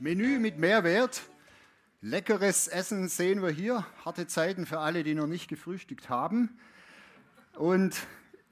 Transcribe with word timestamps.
Menü 0.00 0.38
mit 0.38 0.58
Mehrwert. 0.58 1.22
Leckeres 2.02 2.68
Essen 2.68 3.08
sehen 3.08 3.42
wir 3.42 3.50
hier. 3.50 3.84
Harte 4.04 4.28
Zeiten 4.28 4.64
für 4.64 4.78
alle, 4.78 5.02
die 5.02 5.16
noch 5.16 5.26
nicht 5.26 5.48
gefrühstückt 5.48 6.08
haben. 6.08 6.56
Und 7.56 7.96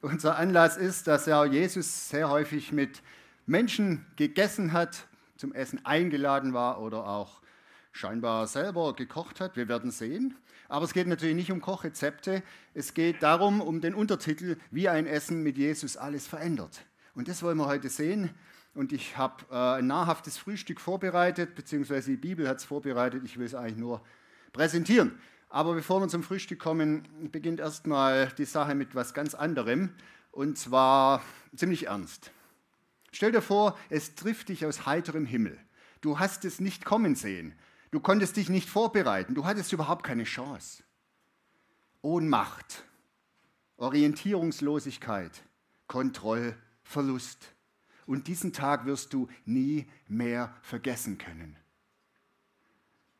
unser 0.00 0.38
Anlass 0.38 0.76
ist, 0.76 1.06
dass 1.06 1.26
ja 1.26 1.44
Jesus 1.44 2.08
sehr 2.08 2.30
häufig 2.30 2.72
mit 2.72 3.00
Menschen 3.46 4.04
gegessen 4.16 4.72
hat, 4.72 5.06
zum 5.36 5.54
Essen 5.54 5.86
eingeladen 5.86 6.52
war 6.52 6.82
oder 6.82 7.06
auch 7.06 7.40
scheinbar 7.92 8.48
selber 8.48 8.96
gekocht 8.96 9.40
hat. 9.40 9.56
Wir 9.56 9.68
werden 9.68 9.92
sehen. 9.92 10.34
Aber 10.68 10.84
es 10.84 10.94
geht 10.94 11.06
natürlich 11.06 11.36
nicht 11.36 11.52
um 11.52 11.60
Kochrezepte. 11.60 12.42
Es 12.74 12.92
geht 12.92 13.22
darum, 13.22 13.60
um 13.60 13.80
den 13.80 13.94
Untertitel, 13.94 14.56
wie 14.72 14.88
ein 14.88 15.06
Essen 15.06 15.44
mit 15.44 15.56
Jesus 15.56 15.96
alles 15.96 16.26
verändert. 16.26 16.84
Und 17.14 17.28
das 17.28 17.44
wollen 17.44 17.58
wir 17.58 17.66
heute 17.66 17.88
sehen 17.88 18.34
und 18.76 18.92
ich 18.92 19.16
habe 19.16 19.44
äh, 19.50 19.78
ein 19.78 19.86
nahrhaftes 19.86 20.36
Frühstück 20.36 20.80
vorbereitet, 20.80 21.54
beziehungsweise 21.54 22.10
die 22.10 22.16
Bibel 22.16 22.46
hat 22.46 22.58
es 22.58 22.64
vorbereitet. 22.64 23.22
Ich 23.24 23.38
will 23.38 23.46
es 23.46 23.54
eigentlich 23.54 23.78
nur 23.78 24.02
präsentieren. 24.52 25.18
Aber 25.48 25.74
bevor 25.74 26.00
wir 26.00 26.08
zum 26.08 26.22
Frühstück 26.22 26.58
kommen, 26.58 27.08
beginnt 27.32 27.58
erstmal 27.58 28.28
die 28.36 28.44
Sache 28.44 28.74
mit 28.74 28.94
was 28.94 29.14
ganz 29.14 29.34
anderem 29.34 29.90
und 30.30 30.58
zwar 30.58 31.22
ziemlich 31.54 31.86
ernst. 31.86 32.30
Stell 33.12 33.32
dir 33.32 33.40
vor, 33.40 33.78
es 33.88 34.14
trifft 34.14 34.50
dich 34.50 34.66
aus 34.66 34.84
heiterem 34.84 35.24
Himmel. 35.24 35.58
Du 36.02 36.18
hast 36.18 36.44
es 36.44 36.60
nicht 36.60 36.84
kommen 36.84 37.14
sehen. 37.14 37.54
Du 37.90 38.00
konntest 38.00 38.36
dich 38.36 38.50
nicht 38.50 38.68
vorbereiten. 38.68 39.34
Du 39.34 39.46
hattest 39.46 39.72
überhaupt 39.72 40.04
keine 40.04 40.24
Chance. 40.24 40.82
Ohnmacht, 42.02 42.84
Orientierungslosigkeit, 43.78 45.42
Kontrollverlust 45.86 47.55
und 48.06 48.28
diesen 48.28 48.52
Tag 48.52 48.86
wirst 48.86 49.12
du 49.12 49.28
nie 49.44 49.86
mehr 50.08 50.54
vergessen 50.62 51.18
können. 51.18 51.56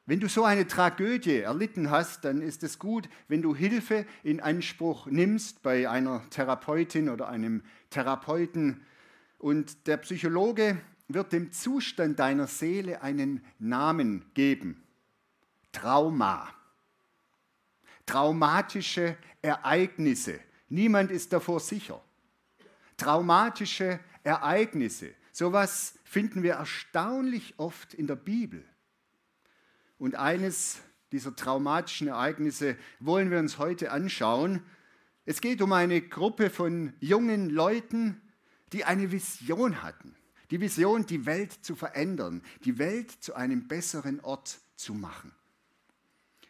Wenn 0.09 0.21
du 0.21 0.29
so 0.29 0.45
eine 0.45 0.69
Tragödie 0.69 1.41
erlitten 1.41 1.91
hast, 1.91 2.25
dann 2.25 2.41
ist 2.41 2.63
es 2.63 2.79
gut, 2.79 3.09
wenn 3.27 3.43
du 3.43 3.57
Hilfe 3.57 4.07
in 4.23 4.41
Anspruch 4.41 5.07
nimmst 5.07 5.63
bei 5.63 5.91
einer 5.91 6.23
Therapeutin 6.31 7.09
oder 7.09 7.29
einem 7.29 7.65
Therapeuten. 7.91 8.83
Und 9.39 9.89
der 9.89 9.97
Psychologe 9.97 10.79
wird 11.09 11.33
dem 11.33 11.51
Zustand 11.51 12.21
deiner 12.21 12.47
Seele 12.47 13.03
einen 13.03 13.45
Namen 13.59 14.25
geben. 14.35 14.85
Trauma. 15.73 16.51
Traumatische 18.07 19.17
Ereignisse. 19.43 20.39
Niemand 20.69 21.11
ist 21.11 21.33
davor 21.33 21.59
sicher. 21.59 22.01
Traumatische 22.97 23.99
Ereignisse. 24.27 25.15
Sowas 25.33 25.99
finden 26.05 26.43
wir 26.43 26.55
erstaunlich 26.55 27.55
oft 27.59 27.95
in 27.95 28.07
der 28.07 28.17
Bibel. 28.17 28.65
Und 29.99 30.17
eines 30.17 30.81
dieser 31.13 31.35
traumatischen 31.37 32.09
Ereignisse 32.09 32.77
wollen 32.99 33.31
wir 33.31 33.39
uns 33.39 33.59
heute 33.59 33.93
anschauen. 33.93 34.63
Es 35.25 35.41
geht 35.41 35.63
um 35.63 35.73
eine 35.73 36.03
Gruppe 36.03 36.51
von 36.51 36.93
jungen 36.99 37.49
Leuten, 37.49 38.21
die 38.73 38.85
eine 38.85 39.13
Vision 39.13 39.83
hatten. 39.83 40.17
Die 40.51 40.61
Vision, 40.61 41.07
die 41.07 41.25
Welt 41.25 41.53
zu 41.53 41.77
verändern, 41.77 42.43
die 42.65 42.79
Welt 42.79 43.11
zu 43.11 43.35
einem 43.35 43.69
besseren 43.69 44.21
Ort 44.21 44.59
zu 44.75 44.93
machen. 44.93 45.33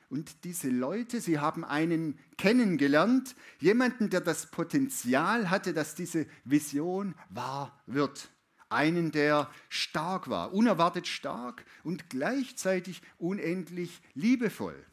Und 0.09 0.45
diese 0.45 0.69
Leute, 0.69 1.21
sie 1.21 1.41
haben 1.41 1.65
einen 1.65 2.19
kennengelernt, 2.39 3.35
jemanden, 3.59 4.09
der 4.09 4.21
das 4.21 4.51
Potenzial 4.51 5.51
hatte, 5.51 5.75
dass 5.75 5.95
diese 5.95 6.27
Vision 6.45 7.15
wahr 7.29 7.81
wird. 7.87 8.31
Einen, 8.69 9.11
der 9.11 9.51
stark 9.69 10.29
war, 10.29 10.53
unerwartet 10.53 11.07
stark 11.07 11.65
und 11.83 12.09
gleichzeitig 12.11 13.03
unendlich 13.19 14.01
liebevoll. 14.15 14.85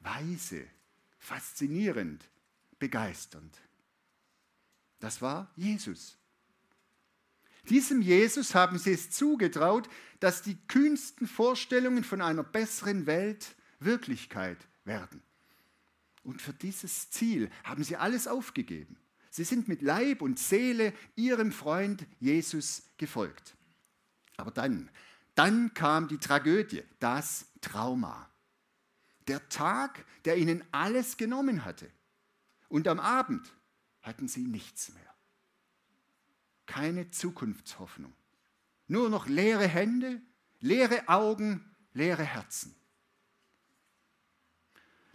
Weise, 0.00 0.66
faszinierend, 1.18 2.28
begeisternd. 2.78 3.58
Das 5.00 5.22
war 5.22 5.50
Jesus. 5.56 6.18
Diesem 7.68 8.02
Jesus 8.02 8.54
haben 8.54 8.78
sie 8.78 8.92
es 8.92 9.10
zugetraut, 9.10 9.88
dass 10.20 10.42
die 10.42 10.56
kühnsten 10.68 11.26
Vorstellungen 11.26 12.04
von 12.04 12.20
einer 12.20 12.42
besseren 12.42 13.06
Welt 13.06 13.54
Wirklichkeit 13.84 14.58
werden. 14.84 15.22
Und 16.22 16.40
für 16.40 16.52
dieses 16.52 17.10
Ziel 17.10 17.50
haben 17.64 17.84
sie 17.84 17.96
alles 17.96 18.26
aufgegeben. 18.26 18.96
Sie 19.30 19.44
sind 19.44 19.68
mit 19.68 19.82
Leib 19.82 20.22
und 20.22 20.38
Seele 20.38 20.92
ihrem 21.16 21.52
Freund 21.52 22.06
Jesus 22.20 22.84
gefolgt. 22.96 23.56
Aber 24.36 24.50
dann, 24.50 24.90
dann 25.34 25.74
kam 25.74 26.08
die 26.08 26.18
Tragödie, 26.18 26.82
das 27.00 27.46
Trauma. 27.60 28.30
Der 29.26 29.48
Tag, 29.48 30.04
der 30.24 30.36
ihnen 30.36 30.64
alles 30.70 31.16
genommen 31.16 31.64
hatte. 31.64 31.90
Und 32.68 32.88
am 32.88 33.00
Abend 33.00 33.52
hatten 34.02 34.28
sie 34.28 34.44
nichts 34.44 34.92
mehr. 34.94 35.14
Keine 36.66 37.10
Zukunftshoffnung. 37.10 38.14
Nur 38.86 39.08
noch 39.10 39.26
leere 39.26 39.66
Hände, 39.66 40.20
leere 40.60 41.08
Augen, 41.08 41.74
leere 41.92 42.22
Herzen. 42.22 42.74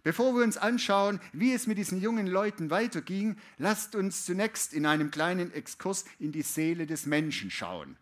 Bevor 0.09 0.33
wir 0.33 0.43
uns 0.43 0.57
anschauen, 0.57 1.19
wie 1.33 1.53
es 1.53 1.67
mit 1.67 1.77
diesen 1.77 2.01
jungen 2.01 2.25
Leuten 2.25 2.71
weiterging, 2.71 3.37
lasst 3.59 3.93
uns 3.93 4.25
zunächst 4.25 4.73
in 4.73 4.87
einem 4.87 5.11
kleinen 5.11 5.53
Exkurs 5.53 6.03
in 6.17 6.31
die 6.31 6.41
Seele 6.41 6.87
des 6.87 7.05
Menschen 7.05 7.51
schauen. 7.51 7.95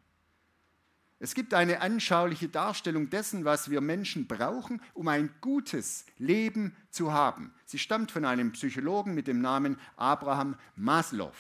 Es 1.19 1.35
gibt 1.35 1.53
eine 1.53 1.81
anschauliche 1.81 2.47
Darstellung 2.47 3.09
dessen, 3.09 3.44
was 3.44 3.69
wir 3.69 3.81
Menschen 3.81 4.25
brauchen, 4.25 4.81
um 4.94 5.09
ein 5.09 5.31
gutes 5.41 6.06
Leben 6.17 6.78
zu 6.91 7.12
haben. 7.12 7.53
Sie 7.66 7.78
stammt 7.78 8.09
von 8.09 8.23
einem 8.23 8.53
Psychologen 8.53 9.13
mit 9.13 9.28
dem 9.28 9.41
Namen 9.41 9.78
Abraham 9.97 10.56
Maslow. 10.78 11.34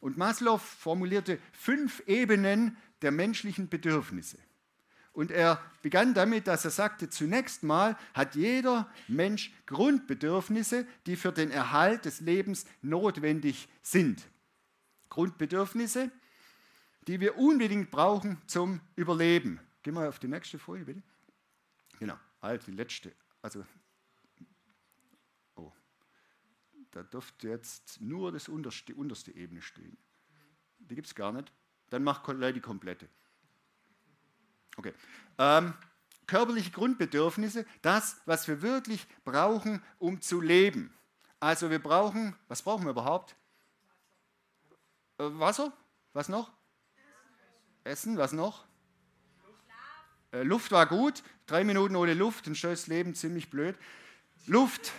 Und 0.00 0.18
Maslow 0.18 0.58
formulierte 0.58 1.38
fünf 1.52 2.02
Ebenen 2.08 2.76
der 3.00 3.12
menschlichen 3.12 3.68
Bedürfnisse. 3.68 4.38
Und 5.14 5.30
er 5.30 5.62
begann 5.80 6.12
damit, 6.12 6.48
dass 6.48 6.64
er 6.64 6.72
sagte, 6.72 7.08
zunächst 7.08 7.62
mal 7.62 7.96
hat 8.14 8.34
jeder 8.34 8.90
Mensch 9.06 9.52
Grundbedürfnisse, 9.66 10.86
die 11.06 11.14
für 11.14 11.30
den 11.30 11.52
Erhalt 11.52 12.04
des 12.04 12.20
Lebens 12.20 12.66
notwendig 12.82 13.68
sind. 13.80 14.26
Grundbedürfnisse, 15.10 16.10
die 17.06 17.20
wir 17.20 17.38
unbedingt 17.38 17.92
brauchen 17.92 18.42
zum 18.48 18.80
Überleben. 18.96 19.60
Geh 19.84 19.92
mal 19.92 20.08
auf 20.08 20.18
die 20.18 20.26
nächste 20.26 20.58
Folie, 20.58 20.84
bitte. 20.84 21.02
Genau, 22.00 22.18
halt 22.42 22.66
die 22.66 22.72
letzte. 22.72 23.12
Also, 23.40 23.64
oh, 25.54 25.70
da 26.90 27.04
dürfte 27.04 27.50
jetzt 27.50 28.00
nur 28.00 28.32
das 28.32 28.48
unterste, 28.48 28.86
die 28.86 28.94
unterste 28.94 29.30
Ebene 29.30 29.62
stehen. 29.62 29.96
Die 30.78 30.96
gibt 30.96 31.06
es 31.06 31.14
gar 31.14 31.30
nicht. 31.30 31.52
Dann 31.90 32.02
mach 32.02 32.24
die 32.52 32.60
komplette. 32.60 33.08
Okay. 34.76 34.92
Ähm, 35.38 35.74
körperliche 36.26 36.70
Grundbedürfnisse, 36.70 37.66
das, 37.82 38.16
was 38.26 38.48
wir 38.48 38.62
wirklich 38.62 39.06
brauchen, 39.24 39.82
um 39.98 40.20
zu 40.20 40.40
leben. 40.40 40.92
Also 41.40 41.70
wir 41.70 41.78
brauchen, 41.78 42.36
was 42.48 42.62
brauchen 42.62 42.84
wir 42.84 42.90
überhaupt? 42.90 43.36
Äh, 45.18 45.24
Wasser? 45.24 45.72
Was 46.12 46.28
noch? 46.28 46.50
Essen, 47.84 48.16
was 48.16 48.32
noch? 48.32 48.64
Äh, 50.32 50.42
Luft 50.42 50.72
war 50.72 50.86
gut. 50.86 51.22
Drei 51.46 51.64
Minuten 51.64 51.96
ohne 51.96 52.14
Luft, 52.14 52.46
ein 52.46 52.54
schönes 52.54 52.86
Leben, 52.86 53.14
ziemlich 53.14 53.50
blöd. 53.50 53.76
Luft, 54.46 54.92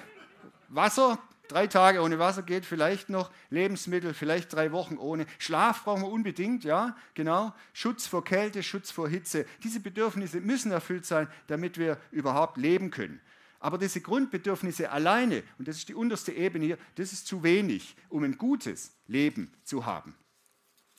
Wasser, 0.68 1.18
Drei 1.48 1.68
Tage 1.68 2.02
ohne 2.02 2.20
Wasser 2.20 2.42
geht 2.44 2.66
vielleicht 2.66 3.10
noch, 3.10 3.32
Lebensmittel 3.50 4.14
vielleicht 4.14 4.54
drei 4.54 4.72
Wochen 4.72 4.98
ohne. 4.98 5.26
Schlaf 5.38 5.84
brauchen 5.84 6.02
wir 6.04 6.10
unbedingt, 6.10 6.64
ja, 6.64 6.96
genau. 7.14 7.54
Schutz 7.74 8.08
vor 8.08 8.24
Kälte, 8.24 8.64
Schutz 8.64 8.92
vor 8.92 9.08
Hitze. 9.08 9.46
Diese 9.64 9.80
Bedürfnisse 9.80 10.42
müssen 10.42 10.72
erfüllt 10.72 11.06
sein, 11.06 11.28
damit 11.48 11.78
wir 11.78 11.98
überhaupt 12.12 12.58
leben 12.58 12.92
können. 12.92 13.22
Aber 13.60 13.78
diese 13.78 14.02
Grundbedürfnisse 14.02 14.92
alleine, 14.92 15.44
und 15.58 15.68
das 15.68 15.78
ist 15.78 15.90
die 15.90 15.96
unterste 15.96 16.32
Ebene 16.32 16.66
hier, 16.66 16.78
das 16.96 17.14
ist 17.14 17.28
zu 17.28 17.44
wenig, 17.44 17.96
um 18.10 18.24
ein 18.24 18.38
gutes 18.38 18.94
Leben 19.08 19.52
zu 19.64 19.86
haben. 19.86 20.16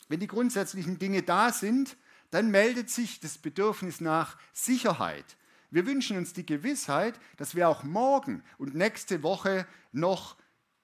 Wenn 0.08 0.20
die 0.20 0.26
grundsätzlichen 0.26 0.98
Dinge 0.98 1.22
da 1.22 1.52
sind, 1.52 1.96
dann 2.30 2.50
meldet 2.50 2.90
sich 2.90 3.20
das 3.20 3.38
Bedürfnis 3.38 4.00
nach 4.00 4.36
Sicherheit. 4.52 5.36
Wir 5.76 5.84
wünschen 5.84 6.16
uns 6.16 6.32
die 6.32 6.46
Gewissheit, 6.46 7.20
dass 7.36 7.54
wir 7.54 7.68
auch 7.68 7.82
morgen 7.82 8.42
und 8.56 8.74
nächste 8.74 9.22
Woche 9.22 9.66
noch 9.92 10.38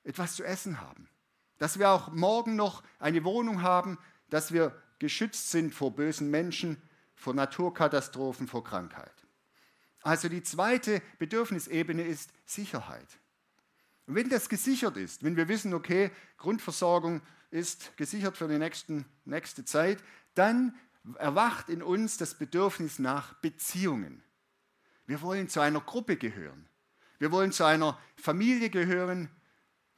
etwas 0.05 0.37
zu 0.37 0.45
essen 0.45 0.83
haben. 0.83 1.09
Dass 1.57 1.79
wir 1.79 1.89
auch 1.89 2.13
morgen 2.13 2.57
noch 2.57 2.83
eine 2.99 3.25
Wohnung 3.25 3.63
haben, 3.63 3.97
dass 4.29 4.53
wir 4.53 4.79
geschützt 4.99 5.51
sind 5.51 5.75
vor 5.75 5.97
bösen 5.97 6.31
Menschen, 6.31 6.77
vor 7.15 7.33
Naturkatastrophen, 7.33 8.47
vor 8.47 8.65
Krankheit. 8.65 9.15
Also 10.03 10.29
die 10.29 10.43
zweite 10.43 11.01
Bedürfnisebene 11.19 12.03
ist 12.03 12.31
Sicherheit. 12.45 13.19
Und 14.07 14.17
wenn 14.17 14.29
das 14.29 14.51
gesichert 14.51 14.99
ist, 14.99 15.25
wenn 15.25 15.39
wir 15.39 15.49
wissen, 15.49 15.73
okay, 15.73 16.11
Grundversorgung 16.37 17.23
ist 17.51 17.97
gesichert 17.97 18.37
für 18.37 18.47
die 18.47 18.59
nächsten, 18.59 19.07
nächste 19.25 19.65
Zeit, 19.65 20.05
dann 20.35 20.77
erwacht 21.17 21.71
in 21.71 21.83
uns 21.83 22.19
das 22.19 22.35
Bedürfnis 22.35 22.99
nach 22.99 23.33
Beziehungen. 23.41 24.23
Wir 25.13 25.21
wollen 25.21 25.47
zu 25.51 25.61
einer 25.61 25.83
Gruppe 25.83 26.17
gehören. 26.17 26.67
Wir 27.19 27.31
wollen 27.33 27.53
zu 27.53 27.65
einer 27.65 27.99
Familie 28.17 28.71
gehören. 28.71 29.29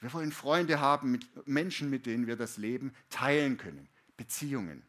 Wir 0.00 0.12
wollen 0.12 0.32
Freunde 0.32 0.80
haben, 0.80 1.12
mit 1.12 1.46
Menschen, 1.46 1.88
mit 1.88 2.06
denen 2.06 2.26
wir 2.26 2.34
das 2.34 2.56
Leben 2.56 2.92
teilen 3.10 3.56
können. 3.56 3.88
Beziehungen. 4.16 4.82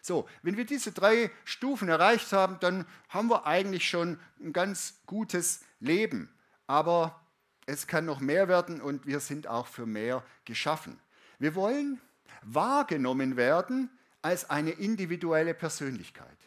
So, 0.00 0.28
wenn 0.42 0.56
wir 0.56 0.64
diese 0.64 0.92
drei 0.92 1.32
Stufen 1.44 1.88
erreicht 1.88 2.32
haben, 2.32 2.60
dann 2.60 2.86
haben 3.08 3.28
wir 3.28 3.48
eigentlich 3.48 3.90
schon 3.90 4.16
ein 4.38 4.52
ganz 4.52 5.00
gutes 5.06 5.64
Leben. 5.80 6.32
Aber 6.68 7.20
es 7.66 7.88
kann 7.88 8.04
noch 8.04 8.20
mehr 8.20 8.46
werden 8.46 8.80
und 8.80 9.08
wir 9.08 9.18
sind 9.18 9.48
auch 9.48 9.66
für 9.66 9.86
mehr 9.86 10.22
geschaffen. 10.44 11.00
Wir 11.40 11.56
wollen 11.56 12.00
wahrgenommen 12.42 13.36
werden 13.36 13.90
als 14.22 14.48
eine 14.48 14.70
individuelle 14.70 15.54
Persönlichkeit. 15.54 16.38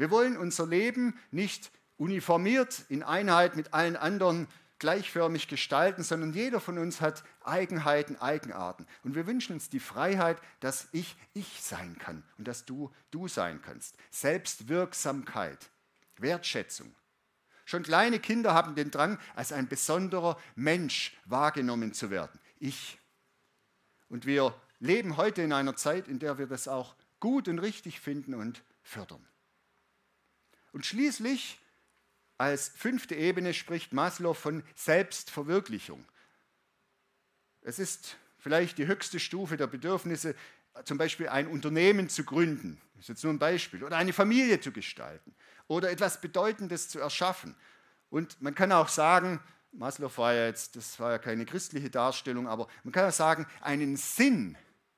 Wir 0.00 0.10
wollen 0.10 0.38
unser 0.38 0.66
Leben 0.66 1.14
nicht 1.30 1.70
uniformiert 1.98 2.86
in 2.88 3.02
Einheit 3.02 3.54
mit 3.54 3.74
allen 3.74 3.96
anderen 3.96 4.48
gleichförmig 4.78 5.46
gestalten, 5.46 6.02
sondern 6.02 6.32
jeder 6.32 6.58
von 6.58 6.78
uns 6.78 7.02
hat 7.02 7.22
Eigenheiten, 7.44 8.16
Eigenarten. 8.16 8.86
Und 9.04 9.14
wir 9.14 9.26
wünschen 9.26 9.52
uns 9.52 9.68
die 9.68 9.78
Freiheit, 9.78 10.38
dass 10.60 10.88
ich 10.92 11.18
ich 11.34 11.60
sein 11.60 11.98
kann 11.98 12.22
und 12.38 12.48
dass 12.48 12.64
du 12.64 12.90
du 13.10 13.28
sein 13.28 13.60
kannst. 13.60 13.94
Selbstwirksamkeit, 14.10 15.68
Wertschätzung. 16.16 16.94
Schon 17.66 17.82
kleine 17.82 18.20
Kinder 18.20 18.54
haben 18.54 18.74
den 18.74 18.90
Drang, 18.90 19.18
als 19.34 19.52
ein 19.52 19.68
besonderer 19.68 20.38
Mensch 20.54 21.14
wahrgenommen 21.26 21.92
zu 21.92 22.08
werden. 22.08 22.40
Ich. 22.58 22.98
Und 24.08 24.24
wir 24.24 24.58
leben 24.78 25.18
heute 25.18 25.42
in 25.42 25.52
einer 25.52 25.76
Zeit, 25.76 26.08
in 26.08 26.18
der 26.18 26.38
wir 26.38 26.46
das 26.46 26.68
auch 26.68 26.96
gut 27.20 27.48
und 27.48 27.58
richtig 27.58 28.00
finden 28.00 28.32
und 28.32 28.62
fördern. 28.82 29.29
Und 30.72 30.86
schließlich 30.86 31.58
als 32.38 32.68
fünfte 32.68 33.14
Ebene 33.14 33.52
spricht 33.52 33.92
Maslow 33.92 34.34
von 34.34 34.62
Selbstverwirklichung. 34.74 36.04
Es 37.60 37.78
ist 37.78 38.16
vielleicht 38.38 38.78
die 38.78 38.86
höchste 38.86 39.20
Stufe 39.20 39.56
der 39.56 39.66
Bedürfnisse, 39.66 40.34
zum 40.84 40.98
Beispiel 40.98 41.28
ein 41.28 41.46
Unternehmen 41.46 42.08
zu 42.08 42.24
gründen, 42.24 42.80
das 42.94 43.02
ist 43.02 43.08
jetzt 43.08 43.24
nur 43.24 43.32
ein 43.32 43.38
Beispiel, 43.38 43.84
oder 43.84 43.96
eine 43.96 44.12
Familie 44.12 44.60
zu 44.60 44.72
gestalten 44.72 45.34
oder 45.68 45.90
etwas 45.90 46.20
Bedeutendes 46.20 46.88
zu 46.88 46.98
erschaffen. 46.98 47.54
Und 48.08 48.40
man 48.40 48.54
kann 48.54 48.72
auch 48.72 48.88
sagen, 48.88 49.40
Maslow 49.72 50.10
war 50.16 50.34
ja 50.34 50.46
jetzt, 50.46 50.76
das 50.76 50.98
war 50.98 51.12
ja 51.12 51.18
keine 51.18 51.44
christliche 51.44 51.90
Darstellung, 51.90 52.48
aber 52.48 52.66
man 52.82 52.92
kann 52.92 53.08
auch 53.08 53.12
sagen, 53.12 53.46
einen 53.60 53.96
Sinn 53.96 54.56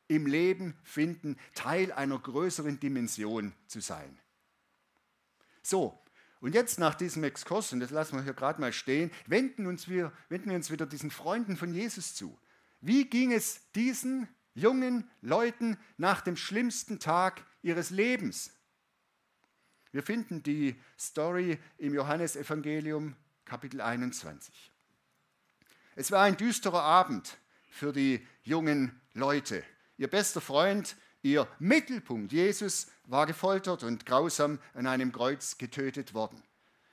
im 0.09 0.27
Leben 0.27 0.77
finden, 0.83 1.39
Teil 1.55 1.93
einer 1.93 2.19
größeren 2.19 2.81
Dimension 2.81 3.53
zu 3.67 3.81
sein. 3.81 4.19
So, 5.62 5.99
und 6.41 6.55
jetzt 6.55 6.81
nach 6.81 6.97
diesem 6.97 7.23
Exkurs, 7.23 7.73
und 7.73 7.81
das 7.81 7.91
lassen 7.91 8.17
wir 8.17 8.25
hier 8.25 8.35
gerade 8.35 8.61
mal 8.61 8.73
stehen, 8.73 9.12
wenden, 9.26 9.67
uns 9.67 9.88
wir, 9.88 10.12
wenden 10.29 10.50
wir 10.50 10.56
uns 10.56 10.73
wieder 10.73 10.87
diesen 10.87 11.12
Freunden 11.12 11.56
von 11.56 11.73
Jesus 11.73 12.14
zu. 12.14 12.37
Wie 12.81 13.09
ging 13.09 13.32
es 13.32 13.70
diesen 13.73 14.29
jungen 14.55 15.09
Leuten 15.20 15.79
nach 15.99 16.20
dem 16.20 16.37
schlimmsten 16.37 16.99
Tag 16.99 17.47
ihres 17.62 17.91
Lebens? 17.91 18.53
Wir 19.93 20.03
finden 20.03 20.43
die 20.43 20.75
Story 20.99 21.61
im 21.79 21.94
Johannesevangelium 21.94 23.15
Kapitel 23.44 23.81
21. 23.81 24.73
Es 25.94 26.11
war 26.11 26.25
ein 26.25 26.37
düsterer 26.37 26.82
Abend 26.82 27.38
für 27.69 27.93
die 27.93 28.26
jungen 28.43 29.00
Leute. 29.12 29.62
Ihr 29.97 30.08
bester 30.08 30.41
Freund 30.41 30.97
Ihr 31.23 31.47
Mittelpunkt, 31.59 32.33
Jesus, 32.33 32.89
war 33.05 33.27
gefoltert 33.27 33.85
und 33.85 34.05
grausam 34.07 34.59
an 34.75 34.87
einem 34.87 35.13
Kreuz 35.13 35.57
getötet 35.57 36.15
worden. 36.15 36.43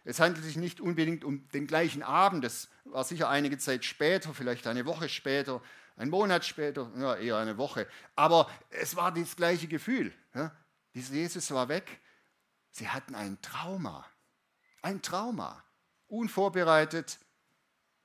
Es 0.04 0.20
handelt 0.20 0.46
sich 0.46 0.56
nicht 0.56 0.80
unbedingt 0.80 1.24
um 1.24 1.48
den 1.50 1.68
gleichen 1.68 2.04
Abend, 2.04 2.44
das 2.44 2.70
war 2.86 3.04
sicher 3.04 3.30
einige 3.30 3.58
Zeit 3.58 3.86
später, 3.86 4.34
vielleicht 4.34 4.66
eine 4.68 4.86
Woche 4.86 5.10
später, 5.10 5.62
ein 5.98 6.10
Monat 6.10 6.46
später, 6.46 6.92
ja, 6.98 7.16
eher 7.16 7.38
eine 7.38 7.58
Woche. 7.58 7.88
Aber 8.16 8.50
es 8.70 8.96
war 8.96 9.14
das 9.14 9.36
gleiche 9.36 9.68
Gefühl. 9.68 10.14
Ja? 10.34 10.56
Dieser 10.94 11.14
Jesus 11.14 11.52
war 11.52 11.68
weg. 11.68 12.00
Sie 12.72 12.88
hatten 12.88 13.16
ein 13.16 13.42
Trauma. 13.42 14.06
Ein 14.82 15.02
Trauma. 15.02 15.64
Unvorbereitet, 16.08 17.20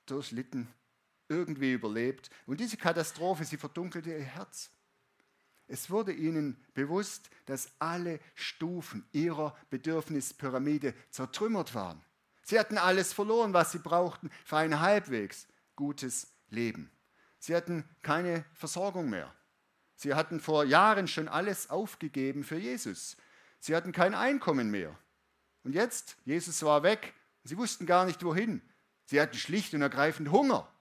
durchlitten, 0.05 0.67
irgendwie 1.29 1.71
überlebt. 1.71 2.29
Und 2.45 2.59
diese 2.59 2.77
Katastrophe, 2.77 3.45
sie 3.45 3.57
verdunkelte 3.57 4.11
ihr 4.11 4.23
Herz. 4.23 4.69
Es 5.67 5.89
wurde 5.89 6.13
ihnen 6.13 6.63
bewusst, 6.73 7.29
dass 7.45 7.71
alle 7.79 8.19
Stufen 8.35 9.07
ihrer 9.11 9.55
Bedürfnispyramide 9.69 10.93
zertrümmert 11.09 11.73
waren. 11.73 12.03
Sie 12.43 12.59
hatten 12.59 12.77
alles 12.77 13.13
verloren, 13.13 13.53
was 13.53 13.71
sie 13.71 13.79
brauchten 13.79 14.29
für 14.43 14.57
ein 14.57 14.79
halbwegs 14.79 15.47
gutes 15.75 16.27
Leben. 16.49 16.91
Sie 17.39 17.55
hatten 17.55 17.83
keine 18.03 18.45
Versorgung 18.53 19.09
mehr. 19.09 19.33
Sie 19.95 20.13
hatten 20.13 20.39
vor 20.39 20.63
Jahren 20.63 21.07
schon 21.07 21.27
alles 21.27 21.69
aufgegeben 21.69 22.43
für 22.43 22.57
Jesus. 22.57 23.17
Sie 23.59 23.75
hatten 23.75 23.91
kein 23.91 24.13
Einkommen 24.13 24.69
mehr. 24.69 24.95
Und 25.63 25.73
jetzt, 25.73 26.17
Jesus 26.25 26.61
war 26.61 26.83
weg, 26.83 27.13
sie 27.43 27.57
wussten 27.57 27.87
gar 27.87 28.05
nicht 28.05 28.23
wohin. 28.23 28.61
Sie 29.05 29.19
hatten 29.19 29.37
schlicht 29.37 29.73
und 29.73 29.81
ergreifend 29.81 30.29
Hunger. 30.29 30.71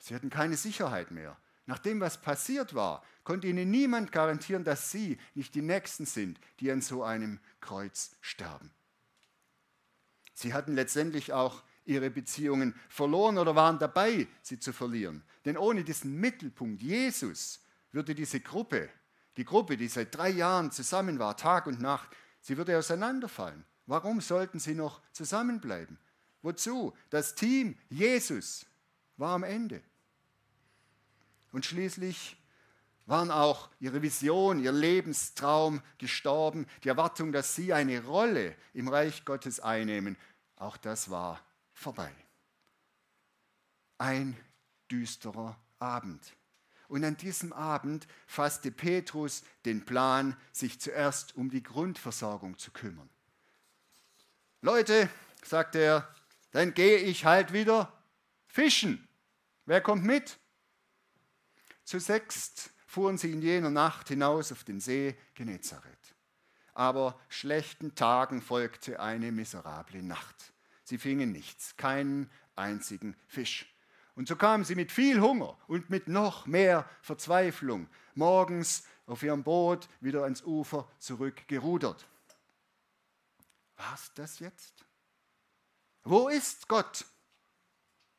Sie 0.00 0.14
hatten 0.14 0.30
keine 0.30 0.56
Sicherheit 0.56 1.10
mehr. 1.10 1.36
Nach 1.70 1.78
dem, 1.78 2.00
was 2.00 2.20
passiert 2.20 2.74
war, 2.74 3.00
konnte 3.22 3.46
ihnen 3.46 3.70
niemand 3.70 4.10
garantieren, 4.10 4.64
dass 4.64 4.90
sie 4.90 5.18
nicht 5.36 5.54
die 5.54 5.62
Nächsten 5.62 6.04
sind, 6.04 6.40
die 6.58 6.68
an 6.72 6.80
so 6.80 7.04
einem 7.04 7.38
Kreuz 7.60 8.10
sterben. 8.20 8.72
Sie 10.34 10.52
hatten 10.52 10.74
letztendlich 10.74 11.32
auch 11.32 11.62
ihre 11.84 12.10
Beziehungen 12.10 12.74
verloren 12.88 13.38
oder 13.38 13.54
waren 13.54 13.78
dabei, 13.78 14.26
sie 14.42 14.58
zu 14.58 14.72
verlieren. 14.72 15.22
Denn 15.44 15.56
ohne 15.56 15.84
diesen 15.84 16.18
Mittelpunkt 16.18 16.82
Jesus 16.82 17.60
würde 17.92 18.16
diese 18.16 18.40
Gruppe, 18.40 18.88
die 19.36 19.44
Gruppe, 19.44 19.76
die 19.76 19.86
seit 19.86 20.12
drei 20.12 20.30
Jahren 20.30 20.72
zusammen 20.72 21.20
war, 21.20 21.36
Tag 21.36 21.68
und 21.68 21.80
Nacht, 21.80 22.10
sie 22.40 22.56
würde 22.56 22.76
auseinanderfallen. 22.76 23.64
Warum 23.86 24.20
sollten 24.20 24.58
sie 24.58 24.74
noch 24.74 25.00
zusammenbleiben? 25.12 26.00
Wozu? 26.42 26.96
Das 27.10 27.36
Team 27.36 27.78
Jesus 27.90 28.66
war 29.16 29.36
am 29.36 29.44
Ende. 29.44 29.80
Und 31.52 31.66
schließlich 31.66 32.36
waren 33.06 33.30
auch 33.30 33.70
ihre 33.80 34.02
Vision, 34.02 34.62
ihr 34.62 34.72
Lebenstraum 34.72 35.82
gestorben, 35.98 36.66
die 36.84 36.88
Erwartung, 36.88 37.32
dass 37.32 37.56
sie 37.56 37.72
eine 37.72 38.04
Rolle 38.04 38.54
im 38.72 38.88
Reich 38.88 39.24
Gottes 39.24 39.58
einnehmen, 39.60 40.16
auch 40.56 40.76
das 40.76 41.10
war 41.10 41.44
vorbei. 41.72 42.12
Ein 43.98 44.36
düsterer 44.90 45.58
Abend. 45.78 46.34
Und 46.88 47.04
an 47.04 47.16
diesem 47.16 47.52
Abend 47.52 48.06
fasste 48.26 48.70
Petrus 48.70 49.42
den 49.64 49.84
Plan, 49.84 50.36
sich 50.52 50.80
zuerst 50.80 51.36
um 51.36 51.48
die 51.48 51.62
Grundversorgung 51.62 52.58
zu 52.58 52.72
kümmern. 52.72 53.08
Leute, 54.60 55.08
sagt 55.44 55.76
er, 55.76 56.12
dann 56.50 56.74
gehe 56.74 56.98
ich 56.98 57.24
halt 57.24 57.52
wieder 57.52 57.92
fischen. 58.46 59.08
Wer 59.66 59.80
kommt 59.80 60.04
mit? 60.04 60.39
Zu 61.84 61.98
sechst 61.98 62.70
fuhren 62.86 63.18
sie 63.18 63.32
in 63.32 63.42
jener 63.42 63.70
Nacht 63.70 64.08
hinaus 64.08 64.52
auf 64.52 64.64
den 64.64 64.80
See 64.80 65.16
Genezareth. 65.34 66.14
Aber 66.74 67.18
schlechten 67.28 67.94
Tagen 67.94 68.42
folgte 68.42 69.00
eine 69.00 69.32
miserable 69.32 70.02
Nacht. 70.02 70.52
Sie 70.84 70.98
fingen 70.98 71.32
nichts, 71.32 71.76
keinen 71.76 72.30
einzigen 72.56 73.16
Fisch. 73.26 73.72
Und 74.14 74.28
so 74.28 74.36
kamen 74.36 74.64
sie 74.64 74.74
mit 74.74 74.92
viel 74.92 75.20
Hunger 75.20 75.56
und 75.66 75.88
mit 75.88 76.08
noch 76.08 76.46
mehr 76.46 76.88
Verzweiflung 77.00 77.88
morgens 78.14 78.84
auf 79.06 79.22
ihrem 79.22 79.42
Boot 79.42 79.88
wieder 80.00 80.24
ans 80.24 80.42
Ufer 80.42 80.88
zurückgerudert. 80.98 82.06
Was 83.76 84.12
das 84.14 84.38
jetzt? 84.40 84.84
Wo 86.02 86.28
ist 86.28 86.68
Gott? 86.68 87.04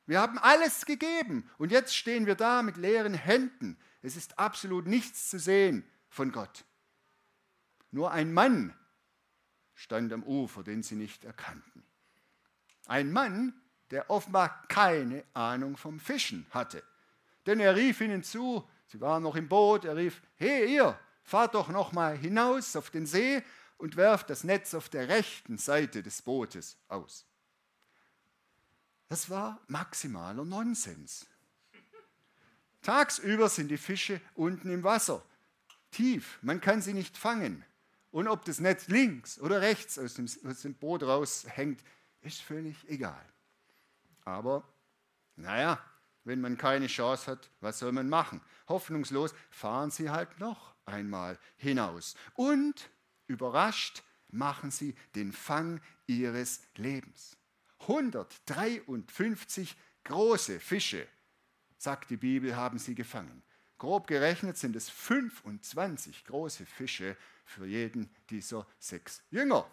Wir 0.06 0.20
haben 0.20 0.38
alles 0.38 0.86
gegeben 0.86 1.50
und 1.58 1.72
jetzt 1.72 1.96
stehen 1.96 2.26
wir 2.26 2.36
da 2.36 2.64
mit 2.64 2.78
leeren 2.78 3.14
Händen. 3.14 3.78
Es 4.02 4.16
ist 4.16 4.40
absolut 4.40 4.88
nichts 4.88 5.30
zu 5.30 5.40
sehen 5.40 5.86
von 6.10 6.32
Gott. 6.32 6.66
Nur 7.92 8.12
ein 8.12 8.34
Mann 8.34 8.76
stand 9.74 10.12
am 10.14 10.24
Ufer, 10.24 10.64
den 10.64 10.84
sie 10.84 10.96
nicht 10.96 11.24
erkannten. 11.26 11.84
Ein 12.88 13.12
Mann, 13.12 13.54
der 13.92 14.10
offenbar 14.10 14.64
keine 14.68 15.24
Ahnung 15.34 15.78
vom 15.78 16.00
Fischen 16.00 16.46
hatte. 16.52 16.84
Denn 17.46 17.60
er 17.60 17.76
rief 17.76 18.02
ihnen 18.02 18.24
zu, 18.24 18.68
sie 18.88 19.02
waren 19.02 19.24
noch 19.24 19.36
im 19.36 19.48
Boot, 19.48 19.86
er 19.86 19.96
rief, 19.96 20.22
hey 20.36 20.76
ihr, 20.76 21.00
fahrt 21.24 21.56
doch 21.56 21.70
noch 21.70 21.92
mal 21.92 22.18
hinaus 22.18 22.76
auf 22.76 22.90
den 22.90 23.06
See 23.06 23.44
und 23.78 23.98
werft 23.98 24.30
das 24.30 24.44
Netz 24.44 24.74
auf 24.74 24.90
der 24.90 25.10
rechten 25.10 25.58
Seite 25.58 26.04
des 26.04 26.22
Bootes 26.22 26.78
aus. 26.88 27.26
Das 29.12 29.30
war 29.30 29.60
maximaler 29.68 30.46
Nonsens. 30.46 31.26
Tagsüber 32.82 33.50
sind 33.50 33.68
die 33.68 33.78
Fische 33.78 34.22
unten 34.36 34.72
im 34.72 34.84
Wasser, 34.84 35.22
tief, 35.92 36.40
man 36.42 36.62
kann 36.62 36.82
sie 36.82 36.94
nicht 36.94 37.18
fangen. 37.18 37.66
Und 38.12 38.30
ob 38.30 38.46
das 38.46 38.62
Netz 38.62 38.88
links 38.88 39.38
oder 39.38 39.60
rechts 39.60 40.00
aus 40.00 40.14
dem, 40.14 40.30
aus 40.46 40.62
dem 40.62 40.76
Boot 40.76 41.04
raushängt, 41.04 41.84
ist 42.22 42.40
völlig 42.40 42.78
egal. 42.88 43.22
Aber, 44.24 44.64
naja, 45.36 45.78
wenn 46.24 46.40
man 46.40 46.58
keine 46.58 46.88
Chance 46.88 47.32
hat, 47.32 47.52
was 47.60 47.80
soll 47.80 47.92
man 47.92 48.08
machen? 48.08 48.40
Hoffnungslos 48.70 49.36
fahren 49.50 49.92
sie 49.92 50.10
halt 50.10 50.40
noch 50.40 50.74
einmal 50.86 51.38
hinaus. 51.58 52.16
Und, 52.36 52.90
überrascht, 53.28 54.04
machen 54.30 54.72
sie 54.72 54.96
den 55.16 55.34
Fang 55.34 55.82
ihres 56.08 56.62
Lebens. 56.76 57.36
153 57.88 59.76
große 60.04 60.60
Fische, 60.60 61.08
sagt 61.78 62.10
die 62.10 62.18
Bibel, 62.18 62.56
haben 62.56 62.80
sie 62.80 62.96
gefangen. 62.96 63.44
Grob 63.78 64.06
gerechnet 64.08 64.58
sind 64.58 64.76
es 64.76 64.90
25 64.90 66.26
große 66.26 66.66
Fische 66.66 67.18
für 67.46 67.66
jeden 67.66 68.14
dieser 68.30 68.68
sechs 68.80 69.24
Jünger. 69.32 69.70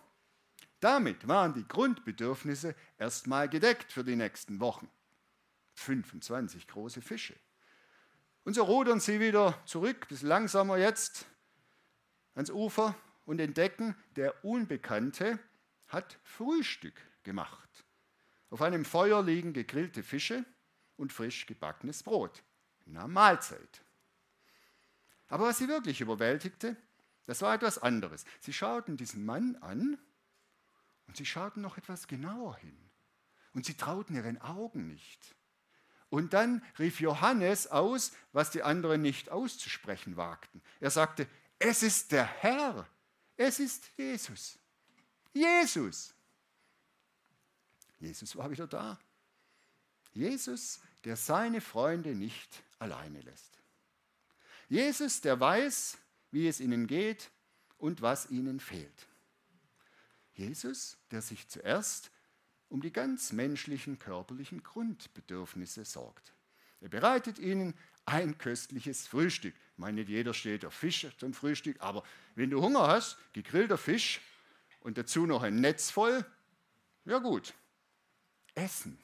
Damit 0.80 1.28
waren 1.28 1.52
die 1.52 1.66
Grundbedürfnisse 1.66 2.74
erstmal 2.96 3.48
gedeckt 3.48 3.92
für 3.92 4.04
die 4.04 4.16
nächsten 4.16 4.60
Wochen. 4.60 4.88
25 5.74 6.66
große 6.66 7.02
Fische. 7.02 7.36
Und 8.44 8.54
so 8.54 8.64
rudern 8.64 9.00
sie 9.00 9.20
wieder 9.20 9.60
zurück, 9.66 10.08
bis 10.08 10.22
langsamer 10.22 10.78
jetzt, 10.78 11.26
ans 12.34 12.50
Ufer 12.50 12.94
und 13.26 13.40
entdecken, 13.40 13.94
der 14.16 14.42
Unbekannte 14.44 15.38
hat 15.88 16.18
Frühstück 16.22 16.94
gemacht. 17.24 17.84
Auf 18.50 18.62
einem 18.62 18.84
Feuer 18.84 19.22
liegen 19.22 19.52
gegrillte 19.52 20.02
Fische 20.02 20.44
und 20.96 21.12
frisch 21.12 21.46
gebackenes 21.46 22.02
Brot. 22.02 22.42
Na 22.86 23.06
Mahlzeit. 23.06 23.82
Aber 25.28 25.46
was 25.46 25.58
sie 25.58 25.68
wirklich 25.68 26.00
überwältigte, 26.00 26.76
das 27.26 27.42
war 27.42 27.54
etwas 27.54 27.78
anderes. 27.78 28.24
Sie 28.40 28.54
schauten 28.54 28.96
diesen 28.96 29.26
Mann 29.26 29.56
an 29.56 29.98
und 31.06 31.16
sie 31.16 31.26
schauten 31.26 31.60
noch 31.60 31.76
etwas 31.76 32.08
genauer 32.08 32.56
hin. 32.56 32.76
Und 33.52 33.66
sie 33.66 33.74
trauten 33.74 34.16
ihren 34.16 34.40
Augen 34.40 34.86
nicht. 34.86 35.34
Und 36.10 36.32
dann 36.32 36.62
rief 36.78 37.00
Johannes 37.00 37.66
aus, 37.66 38.12
was 38.32 38.50
die 38.50 38.62
anderen 38.62 39.02
nicht 39.02 39.28
auszusprechen 39.28 40.16
wagten. 40.16 40.62
Er 40.80 40.90
sagte, 40.90 41.26
es 41.58 41.82
ist 41.82 42.12
der 42.12 42.24
Herr, 42.24 42.86
es 43.36 43.60
ist 43.60 43.90
Jesus. 43.96 44.58
Jesus. 45.34 46.14
Jesus 47.98 48.36
war 48.36 48.50
wieder 48.50 48.66
da. 48.66 48.98
Jesus, 50.12 50.80
der 51.04 51.16
seine 51.16 51.60
Freunde 51.60 52.14
nicht 52.14 52.62
alleine 52.78 53.20
lässt. 53.20 53.58
Jesus, 54.68 55.20
der 55.20 55.38
weiß, 55.38 55.98
wie 56.30 56.46
es 56.46 56.60
ihnen 56.60 56.86
geht 56.86 57.30
und 57.78 58.02
was 58.02 58.30
ihnen 58.30 58.60
fehlt. 58.60 59.06
Jesus, 60.34 60.98
der 61.10 61.22
sich 61.22 61.48
zuerst 61.48 62.10
um 62.68 62.82
die 62.82 62.92
ganz 62.92 63.32
menschlichen 63.32 63.98
körperlichen 63.98 64.62
Grundbedürfnisse 64.62 65.84
sorgt. 65.84 66.34
Er 66.80 66.88
bereitet 66.88 67.38
ihnen 67.38 67.74
ein 68.04 68.38
köstliches 68.38 69.06
Frühstück. 69.06 69.54
Ich 69.54 69.78
meine, 69.78 70.00
nicht 70.00 70.08
jeder 70.08 70.34
steht 70.34 70.64
auf 70.64 70.74
Fisch 70.74 71.06
zum 71.18 71.34
Frühstück, 71.34 71.80
aber 71.80 72.04
wenn 72.34 72.50
du 72.50 72.60
Hunger 72.60 72.86
hast, 72.86 73.18
gegrillter 73.32 73.78
Fisch 73.78 74.20
und 74.80 74.98
dazu 74.98 75.26
noch 75.26 75.42
ein 75.42 75.60
Netz 75.60 75.90
voll, 75.90 76.24
ja 77.04 77.18
gut. 77.18 77.54
Essen. 78.68 78.98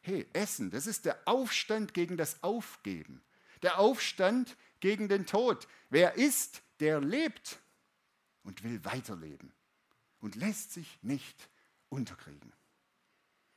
Hey, 0.00 0.26
Essen, 0.32 0.70
das 0.70 0.86
ist 0.86 1.04
der 1.04 1.18
Aufstand 1.26 1.94
gegen 1.94 2.16
das 2.16 2.42
Aufgeben 2.42 3.22
der 3.62 3.78
Aufstand 3.78 4.56
gegen 4.80 5.08
den 5.08 5.26
Tod. 5.26 5.66
Wer 5.90 6.14
isst, 6.14 6.62
der 6.80 7.00
lebt 7.00 7.58
und 8.42 8.62
will 8.62 8.84
weiterleben 8.84 9.52
und 10.20 10.36
lässt 10.36 10.72
sich 10.72 10.98
nicht 11.02 11.48
unterkriegen. 11.88 12.52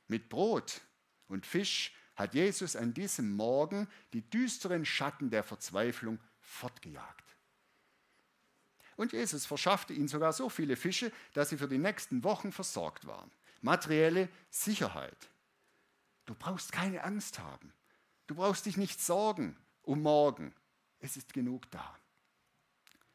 Mit 0.08 0.28
Brot 0.28 0.80
und 1.28 1.46
Fisch 1.46 1.94
hat 2.16 2.34
Jesus 2.34 2.76
an 2.76 2.92
diesem 2.92 3.34
Morgen 3.34 3.88
die 4.12 4.22
düsteren 4.22 4.84
Schatten 4.84 5.30
der 5.30 5.44
Verzweiflung 5.44 6.18
fortgejagt. 6.40 7.24
Und 8.96 9.12
Jesus 9.12 9.46
verschaffte 9.46 9.94
ihnen 9.94 10.08
sogar 10.08 10.32
so 10.32 10.48
viele 10.48 10.76
Fische, 10.76 11.10
dass 11.32 11.48
sie 11.48 11.56
für 11.56 11.68
die 11.68 11.78
nächsten 11.78 12.22
Wochen 12.24 12.52
versorgt 12.52 13.06
waren. 13.06 13.30
Materielle 13.62 14.28
Sicherheit. 14.50 15.30
Du 16.26 16.34
brauchst 16.34 16.72
keine 16.72 17.02
Angst 17.04 17.38
haben. 17.38 17.72
Du 18.26 18.34
brauchst 18.34 18.66
dich 18.66 18.76
nicht 18.76 19.00
sorgen 19.00 19.56
um 19.82 20.02
morgen. 20.02 20.54
Es 21.00 21.16
ist 21.16 21.32
genug 21.32 21.70
da. 21.70 21.98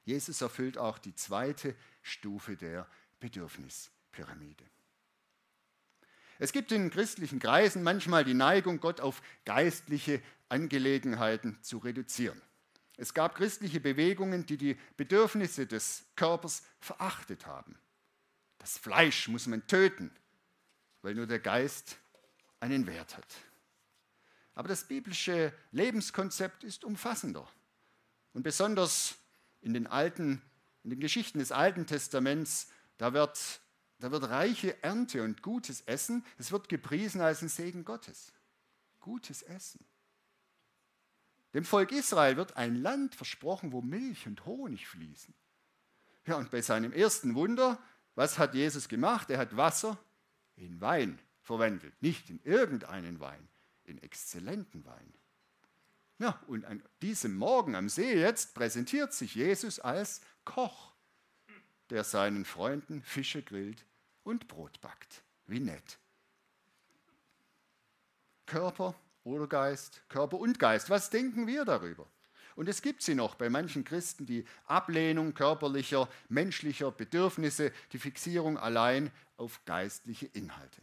Jesus 0.03 0.41
erfüllt 0.41 0.77
auch 0.77 0.97
die 0.97 1.15
zweite 1.15 1.75
Stufe 2.01 2.55
der 2.55 2.87
Bedürfnispyramide. 3.19 4.63
Es 6.39 6.51
gibt 6.51 6.71
in 6.71 6.89
christlichen 6.89 7.39
Kreisen 7.39 7.83
manchmal 7.83 8.23
die 8.23 8.33
Neigung, 8.33 8.79
Gott 8.79 9.01
auf 9.01 9.21
geistliche 9.43 10.21
Angelegenheiten 10.49 11.61
zu 11.61 11.79
reduzieren. 11.79 12.41
Es 12.95 13.13
gab 13.13 13.35
christliche 13.35 13.79
Bewegungen, 13.79 14.45
die 14.45 14.57
die 14.57 14.77
Bedürfnisse 14.97 15.67
des 15.67 16.05
Körpers 16.15 16.63
verachtet 16.79 17.45
haben. 17.45 17.77
Das 18.59 18.77
Fleisch 18.77 19.27
muss 19.27 19.47
man 19.47 19.65
töten, 19.67 20.11
weil 21.01 21.15
nur 21.15 21.27
der 21.27 21.39
Geist 21.39 21.97
einen 22.59 22.87
Wert 22.87 23.17
hat. 23.17 23.35
Aber 24.53 24.67
das 24.67 24.87
biblische 24.87 25.53
Lebenskonzept 25.71 26.63
ist 26.63 26.83
umfassender. 26.83 27.47
Und 28.33 28.43
besonders 28.43 29.15
in 29.61 29.73
den 29.73 29.85
alten, 29.87 30.41
in 30.83 30.89
den 30.89 30.99
Geschichten 30.99 31.39
des 31.39 31.51
Alten 31.51 31.85
Testaments, 31.85 32.67
da 32.97 33.13
wird, 33.13 33.61
da 33.99 34.11
wird 34.11 34.29
reiche 34.29 34.81
Ernte 34.83 35.23
und 35.23 35.41
gutes 35.41 35.81
Essen, 35.81 36.25
es 36.37 36.51
wird 36.51 36.69
gepriesen 36.69 37.21
als 37.21 37.41
ein 37.41 37.49
Segen 37.49 37.85
Gottes. 37.85 38.33
Gutes 38.99 39.43
Essen. 39.43 39.85
Dem 41.53 41.63
Volk 41.63 41.91
Israel 41.91 42.35
wird 42.37 42.57
ein 42.57 42.75
Land 42.75 43.15
versprochen, 43.15 43.71
wo 43.71 43.81
Milch 43.81 44.27
und 44.27 44.45
Honig 44.45 44.87
fließen. 44.87 45.33
Ja, 46.25 46.35
und 46.35 46.51
bei 46.51 46.61
seinem 46.61 46.91
ersten 46.91 47.35
Wunder, 47.35 47.81
was 48.15 48.37
hat 48.37 48.53
Jesus 48.53 48.89
gemacht? 48.89 49.29
Er 49.29 49.37
hat 49.37 49.55
Wasser 49.55 49.97
in 50.57 50.81
Wein 50.81 51.19
verwandelt, 51.41 51.93
nicht 52.01 52.29
in 52.29 52.41
irgendeinen 52.43 53.19
Wein, 53.19 53.47
in 53.85 54.01
exzellenten 54.03 54.85
Wein. 54.85 55.13
Ja, 56.19 56.39
und 56.47 56.65
an 56.65 56.83
diesem 57.01 57.37
Morgen 57.37 57.75
am 57.75 57.89
See 57.89 58.19
jetzt 58.19 58.53
präsentiert 58.55 59.13
sich 59.13 59.35
Jesus 59.35 59.79
als 59.79 60.21
Koch, 60.45 60.91
der 61.89 62.03
seinen 62.03 62.43
Freunden 62.43 63.01
Fische 63.03 63.43
grillt 63.43 63.85
und 64.23 64.47
Brot 64.47 64.81
backt. 64.81 65.23
Wie 65.45 65.59
nett. 65.59 65.99
Körper 68.45 68.95
oder 69.23 69.47
Geist, 69.47 70.01
Körper 70.09 70.37
und 70.39 70.57
Geist, 70.57 70.89
was 70.89 71.09
denken 71.09 71.47
wir 71.47 71.65
darüber? 71.65 72.07
Und 72.57 72.67
es 72.67 72.81
gibt 72.81 73.03
sie 73.03 73.13
noch 73.13 73.35
bei 73.35 73.51
manchen 73.51 73.83
Christen, 73.83 74.25
die 74.25 74.43
Ablehnung 74.65 75.35
körperlicher, 75.35 76.09
menschlicher 76.27 76.89
Bedürfnisse, 76.91 77.71
die 77.93 77.99
Fixierung 77.99 78.57
allein 78.57 79.11
auf 79.37 79.63
geistliche 79.65 80.25
Inhalte. 80.25 80.81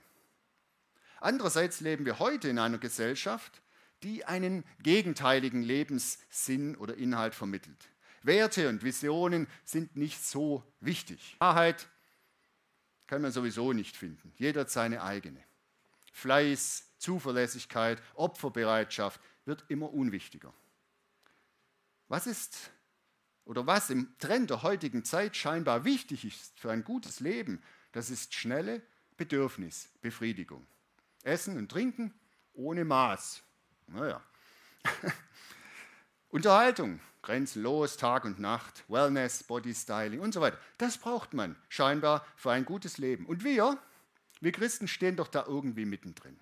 Andererseits 1.20 1.80
leben 1.80 2.06
wir 2.06 2.20
heute 2.20 2.48
in 2.48 2.60
einer 2.60 2.78
Gesellschaft, 2.78 3.60
die 4.04 4.24
einen 4.24 4.62
gegenteiligen 4.84 5.64
Lebenssinn 5.64 6.76
oder 6.76 6.94
Inhalt 6.94 7.34
vermittelt. 7.34 7.88
Werte 8.22 8.68
und 8.68 8.84
Visionen 8.84 9.48
sind 9.64 9.96
nicht 9.96 10.24
so 10.24 10.62
wichtig. 10.78 11.34
Wahrheit 11.40 11.88
kann 13.08 13.20
man 13.20 13.32
sowieso 13.32 13.72
nicht 13.72 13.96
finden. 13.96 14.32
Jeder 14.36 14.60
hat 14.60 14.70
seine 14.70 15.02
eigene. 15.02 15.42
Fleiß, 16.12 16.84
Zuverlässigkeit, 16.98 18.00
Opferbereitschaft 18.14 19.20
wird 19.44 19.64
immer 19.66 19.92
unwichtiger. 19.92 20.54
Was 22.14 22.28
ist 22.28 22.70
oder 23.44 23.66
was 23.66 23.90
im 23.90 24.16
Trend 24.20 24.50
der 24.50 24.62
heutigen 24.62 25.04
Zeit 25.04 25.36
scheinbar 25.36 25.84
wichtig 25.84 26.24
ist 26.24 26.60
für 26.60 26.70
ein 26.70 26.84
gutes 26.84 27.18
Leben, 27.18 27.60
das 27.90 28.08
ist 28.08 28.34
schnelle 28.34 28.82
Bedürfnisbefriedigung. 29.16 30.64
Essen 31.24 31.58
und 31.58 31.72
Trinken 31.72 32.14
ohne 32.52 32.84
Maß. 32.84 33.42
Naja. 33.88 34.22
Unterhaltung, 36.28 37.00
grenzenlos, 37.20 37.96
Tag 37.96 38.24
und 38.24 38.38
Nacht, 38.38 38.84
Wellness, 38.86 39.42
Body 39.42 39.74
Styling 39.74 40.20
und 40.20 40.32
so 40.32 40.40
weiter. 40.40 40.60
Das 40.78 40.98
braucht 40.98 41.34
man 41.34 41.56
scheinbar 41.68 42.24
für 42.36 42.52
ein 42.52 42.64
gutes 42.64 42.96
Leben. 42.98 43.26
Und 43.26 43.42
wir, 43.42 43.76
wir 44.40 44.52
Christen 44.52 44.86
stehen 44.86 45.16
doch 45.16 45.26
da 45.26 45.46
irgendwie 45.48 45.84
mittendrin. 45.84 46.38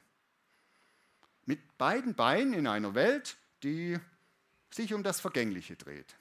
Mit 1.46 1.78
beiden 1.78 2.14
Beinen 2.14 2.52
in 2.52 2.66
einer 2.66 2.94
Welt, 2.94 3.38
die 3.62 3.98
sich 4.74 4.94
um 4.94 5.02
das 5.02 5.20
Vergängliche 5.20 5.76
dreht. 5.76 6.16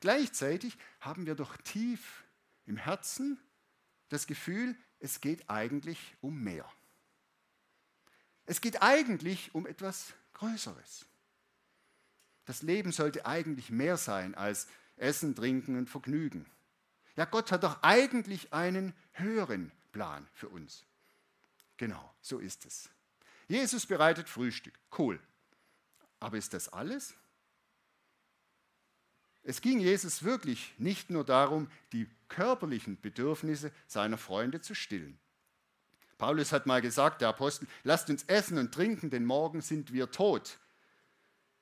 Gleichzeitig 0.00 0.76
haben 1.00 1.26
wir 1.26 1.34
doch 1.34 1.56
tief 1.58 2.24
im 2.66 2.76
Herzen 2.76 3.38
das 4.08 4.26
Gefühl, 4.26 4.76
es 5.00 5.20
geht 5.20 5.48
eigentlich 5.48 6.14
um 6.20 6.42
mehr. 6.42 6.70
Es 8.46 8.60
geht 8.60 8.82
eigentlich 8.82 9.54
um 9.54 9.66
etwas 9.66 10.12
Größeres. 10.34 11.06
Das 12.44 12.62
Leben 12.62 12.92
sollte 12.92 13.24
eigentlich 13.24 13.70
mehr 13.70 13.96
sein 13.96 14.34
als 14.34 14.68
Essen, 14.96 15.34
Trinken 15.34 15.76
und 15.76 15.88
Vergnügen. 15.88 16.46
Ja, 17.16 17.24
Gott 17.24 17.52
hat 17.52 17.62
doch 17.62 17.82
eigentlich 17.82 18.52
einen 18.52 18.92
höheren 19.12 19.72
Plan 19.92 20.26
für 20.32 20.48
uns. 20.48 20.84
Genau, 21.76 22.14
so 22.20 22.38
ist 22.38 22.66
es. 22.66 22.90
Jesus 23.48 23.86
bereitet 23.86 24.28
Frühstück. 24.28 24.74
Cool. 24.96 25.20
Aber 26.20 26.36
ist 26.36 26.52
das 26.54 26.68
alles? 26.68 27.14
Es 29.44 29.60
ging 29.60 29.78
Jesus 29.78 30.24
wirklich 30.24 30.74
nicht 30.78 31.10
nur 31.10 31.22
darum, 31.22 31.70
die 31.92 32.08
körperlichen 32.28 33.00
Bedürfnisse 33.00 33.70
seiner 33.86 34.16
Freunde 34.16 34.60
zu 34.62 34.74
stillen. 34.74 35.18
Paulus 36.16 36.52
hat 36.52 36.66
mal 36.66 36.80
gesagt, 36.80 37.20
der 37.20 37.28
Apostel, 37.28 37.68
lasst 37.82 38.08
uns 38.08 38.24
essen 38.24 38.56
und 38.56 38.72
trinken, 38.72 39.10
denn 39.10 39.24
morgen 39.24 39.60
sind 39.60 39.92
wir 39.92 40.10
tot. 40.10 40.58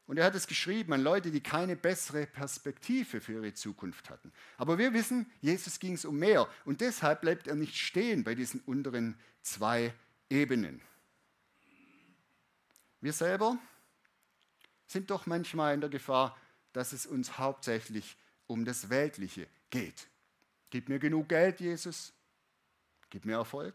Und 0.07 0.19
er 0.19 0.25
hat 0.25 0.35
es 0.35 0.47
geschrieben 0.47 0.93
an 0.93 1.03
Leute, 1.03 1.31
die 1.31 1.41
keine 1.41 1.75
bessere 1.75 2.27
Perspektive 2.27 3.21
für 3.21 3.33
ihre 3.33 3.55
Zukunft 3.55 4.11
hatten. 4.11 4.33
Aber 4.59 4.79
wir 4.79 4.93
wissen, 4.93 5.31
Jesus 5.41 5.79
ging 5.81 5.95
es 5.95 6.05
um 6.05 6.19
mehr. 6.19 6.49
Und 6.65 6.81
deshalb 6.81 7.23
bleibt 7.23 7.49
er 7.49 7.55
nicht 7.55 7.77
stehen 7.77 8.23
bei 8.23 8.35
diesen 8.35 8.61
unteren 8.61 9.17
zwei 9.43 9.95
Ebenen. 10.29 10.83
Wir 13.01 13.13
selber 13.13 13.59
sind 14.87 15.11
doch 15.11 15.27
manchmal 15.27 15.75
in 15.75 15.81
der 15.81 15.91
Gefahr, 15.91 16.37
dass 16.73 16.93
es 16.93 17.07
uns 17.07 17.39
hauptsächlich 17.39 18.17
um 18.47 18.65
das 18.65 18.91
Weltliche 18.91 19.47
geht. 19.71 20.09
Gib 20.71 20.89
mir 20.89 20.99
genug 20.99 21.29
Geld, 21.29 21.61
Jesus. 21.61 22.13
Gib 23.11 23.25
mir 23.25 23.35
Erfolg. 23.35 23.75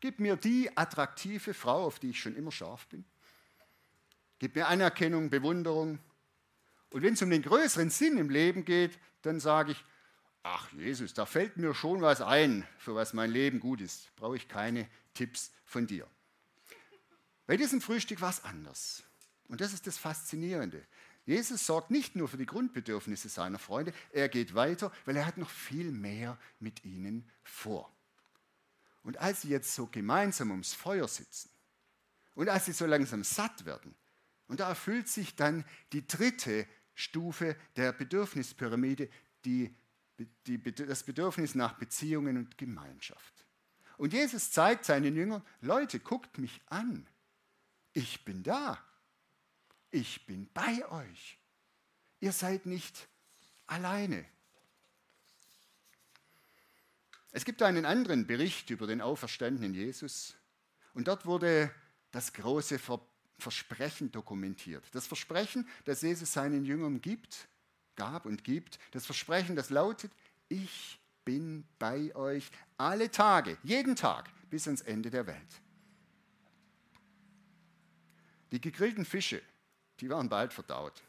Gib 0.00 0.18
mir 0.18 0.36
die 0.36 0.76
attraktive 0.76 1.54
Frau, 1.54 1.86
auf 1.86 1.98
die 1.98 2.10
ich 2.10 2.20
schon 2.20 2.36
immer 2.36 2.52
scharf 2.52 2.86
bin. 2.88 3.04
Gib 4.38 4.56
mir 4.56 4.66
Anerkennung, 4.66 5.30
Bewunderung. 5.30 5.98
Und 6.90 7.02
wenn 7.02 7.14
es 7.14 7.22
um 7.22 7.30
den 7.30 7.42
größeren 7.42 7.90
Sinn 7.90 8.18
im 8.18 8.30
Leben 8.30 8.64
geht, 8.64 8.98
dann 9.22 9.40
sage 9.40 9.72
ich, 9.72 9.84
ach 10.42 10.70
Jesus, 10.72 11.14
da 11.14 11.24
fällt 11.24 11.56
mir 11.56 11.74
schon 11.74 12.02
was 12.02 12.20
ein, 12.20 12.66
für 12.78 12.94
was 12.94 13.14
mein 13.14 13.30
Leben 13.30 13.60
gut 13.60 13.80
ist. 13.80 14.14
Brauche 14.16 14.36
ich 14.36 14.48
keine 14.48 14.88
Tipps 15.14 15.50
von 15.64 15.86
dir. 15.86 16.06
Bei 17.46 17.56
diesem 17.56 17.80
Frühstück 17.80 18.20
war 18.20 18.30
es 18.30 18.44
anders. 18.44 19.02
Und 19.48 19.60
das 19.60 19.72
ist 19.72 19.86
das 19.86 19.98
Faszinierende. 19.98 20.82
Jesus 21.26 21.64
sorgt 21.64 21.90
nicht 21.90 22.16
nur 22.16 22.28
für 22.28 22.36
die 22.36 22.46
Grundbedürfnisse 22.46 23.28
seiner 23.28 23.58
Freunde, 23.58 23.94
er 24.12 24.28
geht 24.28 24.54
weiter, 24.54 24.92
weil 25.06 25.16
er 25.16 25.26
hat 25.26 25.38
noch 25.38 25.48
viel 25.48 25.90
mehr 25.90 26.38
mit 26.60 26.84
ihnen 26.84 27.28
vor. 27.42 27.90
Und 29.02 29.18
als 29.18 29.42
sie 29.42 29.48
jetzt 29.48 29.74
so 29.74 29.86
gemeinsam 29.86 30.50
ums 30.50 30.74
Feuer 30.74 31.08
sitzen 31.08 31.50
und 32.34 32.48
als 32.48 32.66
sie 32.66 32.72
so 32.72 32.86
langsam 32.86 33.24
satt 33.24 33.64
werden, 33.64 33.94
und 34.46 34.60
da 34.60 34.68
erfüllt 34.68 35.08
sich 35.08 35.36
dann 35.36 35.64
die 35.92 36.06
dritte 36.06 36.66
Stufe 36.94 37.56
der 37.76 37.92
Bedürfnispyramide, 37.92 39.08
die, 39.44 39.74
die, 40.46 40.62
das 40.74 41.02
Bedürfnis 41.02 41.54
nach 41.54 41.74
Beziehungen 41.74 42.36
und 42.36 42.58
Gemeinschaft. 42.58 43.46
Und 43.96 44.12
Jesus 44.12 44.50
zeigt 44.50 44.84
seinen 44.84 45.16
Jüngern, 45.16 45.42
Leute, 45.60 46.00
guckt 46.00 46.38
mich 46.38 46.60
an. 46.66 47.06
Ich 47.92 48.24
bin 48.24 48.42
da 48.42 48.84
ich 49.94 50.26
bin 50.26 50.48
bei 50.52 50.86
euch. 50.90 51.38
Ihr 52.20 52.32
seid 52.32 52.66
nicht 52.66 53.08
alleine. 53.66 54.24
Es 57.30 57.44
gibt 57.44 57.62
einen 57.62 57.84
anderen 57.84 58.26
Bericht 58.26 58.70
über 58.70 58.86
den 58.86 59.00
auferstandenen 59.00 59.72
Jesus 59.72 60.34
und 60.94 61.08
dort 61.08 61.26
wurde 61.26 61.72
das 62.10 62.32
große 62.32 62.80
Versprechen 63.38 64.10
dokumentiert. 64.10 64.84
Das 64.92 65.06
Versprechen, 65.06 65.68
das 65.84 66.02
Jesus 66.02 66.32
seinen 66.32 66.64
Jüngern 66.64 67.00
gibt, 67.00 67.48
gab 67.96 68.26
und 68.26 68.42
gibt, 68.44 68.78
das 68.92 69.06
Versprechen, 69.06 69.56
das 69.56 69.70
lautet, 69.70 70.12
ich 70.48 70.98
bin 71.24 71.66
bei 71.78 72.14
euch 72.14 72.50
alle 72.76 73.10
Tage, 73.10 73.58
jeden 73.62 73.96
Tag 73.96 74.30
bis 74.50 74.66
ans 74.66 74.82
Ende 74.82 75.10
der 75.10 75.26
Welt. 75.26 75.60
Die 78.52 78.60
gegrillten 78.60 79.04
Fische, 79.04 79.42
die 80.00 80.10
waren 80.10 80.28
bald 80.28 80.52
verdaut. 80.52 81.02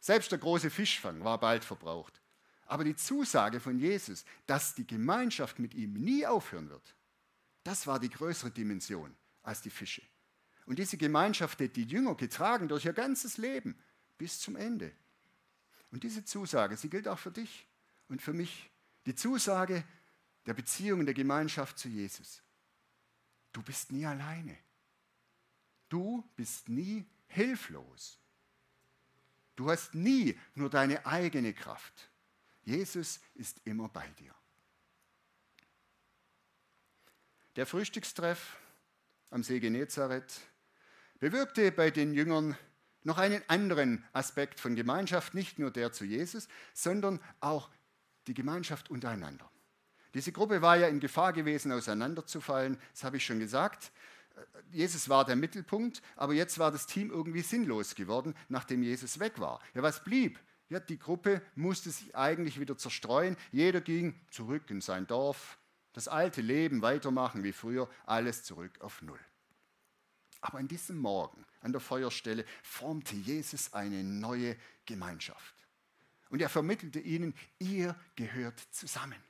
Selbst 0.00 0.30
der 0.30 0.38
große 0.38 0.70
Fischfang 0.70 1.24
war 1.24 1.38
bald 1.38 1.64
verbraucht. 1.64 2.20
Aber 2.66 2.84
die 2.84 2.96
Zusage 2.96 3.60
von 3.60 3.78
Jesus, 3.78 4.24
dass 4.46 4.74
die 4.74 4.86
Gemeinschaft 4.86 5.58
mit 5.58 5.74
ihm 5.74 5.94
nie 5.94 6.26
aufhören 6.26 6.68
wird, 6.68 6.94
das 7.62 7.86
war 7.86 7.98
die 7.98 8.10
größere 8.10 8.50
Dimension 8.50 9.14
als 9.42 9.62
die 9.62 9.70
Fische. 9.70 10.02
Und 10.66 10.78
diese 10.78 10.96
Gemeinschaft 10.96 11.60
hat 11.60 11.76
die 11.76 11.84
Jünger 11.84 12.16
getragen 12.16 12.68
durch 12.68 12.84
ihr 12.84 12.92
ganzes 12.92 13.36
Leben 13.38 13.78
bis 14.18 14.40
zum 14.40 14.56
Ende. 14.56 14.92
Und 15.92 16.02
diese 16.02 16.24
Zusage, 16.24 16.76
sie 16.76 16.90
gilt 16.90 17.06
auch 17.08 17.18
für 17.18 17.30
dich 17.30 17.66
und 18.08 18.20
für 18.20 18.32
mich. 18.32 18.70
Die 19.06 19.14
Zusage 19.14 19.84
der 20.46 20.54
Beziehung 20.54 21.00
und 21.00 21.06
der 21.06 21.14
Gemeinschaft 21.14 21.78
zu 21.78 21.88
Jesus. 21.88 22.42
Du 23.52 23.62
bist 23.62 23.92
nie 23.92 24.06
alleine. 24.06 24.56
Du 25.88 26.28
bist 26.34 26.68
nie 26.68 27.06
hilflos. 27.36 28.18
Du 29.54 29.70
hast 29.70 29.94
nie 29.94 30.38
nur 30.54 30.68
deine 30.68 31.06
eigene 31.06 31.54
Kraft. 31.54 32.10
Jesus 32.64 33.20
ist 33.34 33.60
immer 33.64 33.88
bei 33.88 34.06
dir. 34.18 34.34
Der 37.54 37.66
Frühstückstreff 37.66 38.56
am 39.30 39.42
See 39.42 39.60
Genezareth 39.60 40.40
bewirkte 41.18 41.72
bei 41.72 41.90
den 41.90 42.12
Jüngern 42.12 42.56
noch 43.02 43.18
einen 43.18 43.42
anderen 43.48 44.04
Aspekt 44.12 44.58
von 44.58 44.74
Gemeinschaft, 44.74 45.32
nicht 45.32 45.58
nur 45.58 45.70
der 45.70 45.92
zu 45.92 46.04
Jesus, 46.04 46.48
sondern 46.74 47.20
auch 47.40 47.70
die 48.26 48.34
Gemeinschaft 48.34 48.90
untereinander. 48.90 49.48
Diese 50.12 50.32
Gruppe 50.32 50.60
war 50.60 50.76
ja 50.76 50.88
in 50.88 51.00
Gefahr 51.00 51.32
gewesen, 51.32 51.72
auseinanderzufallen, 51.72 52.78
das 52.92 53.04
habe 53.04 53.18
ich 53.18 53.24
schon 53.24 53.38
gesagt. 53.38 53.92
Jesus 54.70 55.08
war 55.08 55.24
der 55.24 55.36
Mittelpunkt, 55.36 56.02
aber 56.16 56.34
jetzt 56.34 56.58
war 56.58 56.70
das 56.70 56.86
Team 56.86 57.10
irgendwie 57.10 57.42
sinnlos 57.42 57.94
geworden, 57.94 58.34
nachdem 58.48 58.82
Jesus 58.82 59.18
weg 59.18 59.38
war. 59.38 59.60
Ja, 59.74 59.82
was 59.82 60.04
blieb? 60.04 60.38
Ja, 60.68 60.80
die 60.80 60.98
Gruppe 60.98 61.42
musste 61.54 61.90
sich 61.90 62.14
eigentlich 62.16 62.58
wieder 62.58 62.76
zerstreuen. 62.76 63.36
Jeder 63.52 63.80
ging 63.80 64.20
zurück 64.30 64.68
in 64.70 64.80
sein 64.80 65.06
Dorf, 65.06 65.58
das 65.92 66.08
alte 66.08 66.42
Leben 66.42 66.82
weitermachen 66.82 67.44
wie 67.44 67.52
früher, 67.52 67.88
alles 68.04 68.42
zurück 68.42 68.80
auf 68.80 69.00
Null. 69.02 69.20
Aber 70.40 70.58
an 70.58 70.68
diesem 70.68 70.98
Morgen 70.98 71.44
an 71.60 71.72
der 71.72 71.80
Feuerstelle 71.80 72.44
formte 72.62 73.16
Jesus 73.16 73.72
eine 73.72 74.04
neue 74.04 74.56
Gemeinschaft. 74.84 75.54
Und 76.28 76.42
er 76.42 76.48
vermittelte 76.48 77.00
ihnen, 77.00 77.34
ihr 77.58 77.96
gehört 78.16 78.60
zusammen. 78.70 79.20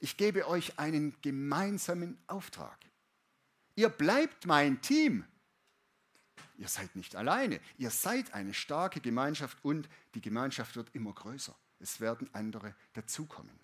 Ich 0.00 0.16
gebe 0.16 0.48
euch 0.48 0.78
einen 0.78 1.14
gemeinsamen 1.22 2.18
Auftrag. 2.26 2.78
Ihr 3.74 3.88
bleibt 3.88 4.46
mein 4.46 4.80
Team. 4.80 5.24
Ihr 6.58 6.68
seid 6.68 6.94
nicht 6.94 7.16
alleine. 7.16 7.60
Ihr 7.78 7.90
seid 7.90 8.34
eine 8.34 8.54
starke 8.54 9.00
Gemeinschaft 9.00 9.58
und 9.64 9.88
die 10.14 10.20
Gemeinschaft 10.20 10.76
wird 10.76 10.94
immer 10.94 11.12
größer. 11.12 11.56
Es 11.80 12.00
werden 12.00 12.28
andere 12.32 12.74
dazukommen. 12.92 13.58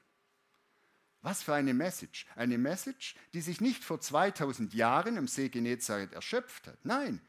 Was 1.21 1.42
für 1.42 1.55
eine 1.55 1.75
Message. 1.75 2.27
Eine 2.37 2.59
Message, 2.59 3.16
die 3.35 3.40
sich 3.40 3.61
nicht 3.61 3.85
vor 3.85 4.01
2000 4.01 4.73
Jahren 4.75 5.18
am 5.18 5.29
See 5.29 5.49
Genezareth 5.49 6.12
erschöpft 6.12 6.66
hat. 6.66 6.85
Nein, 6.85 7.21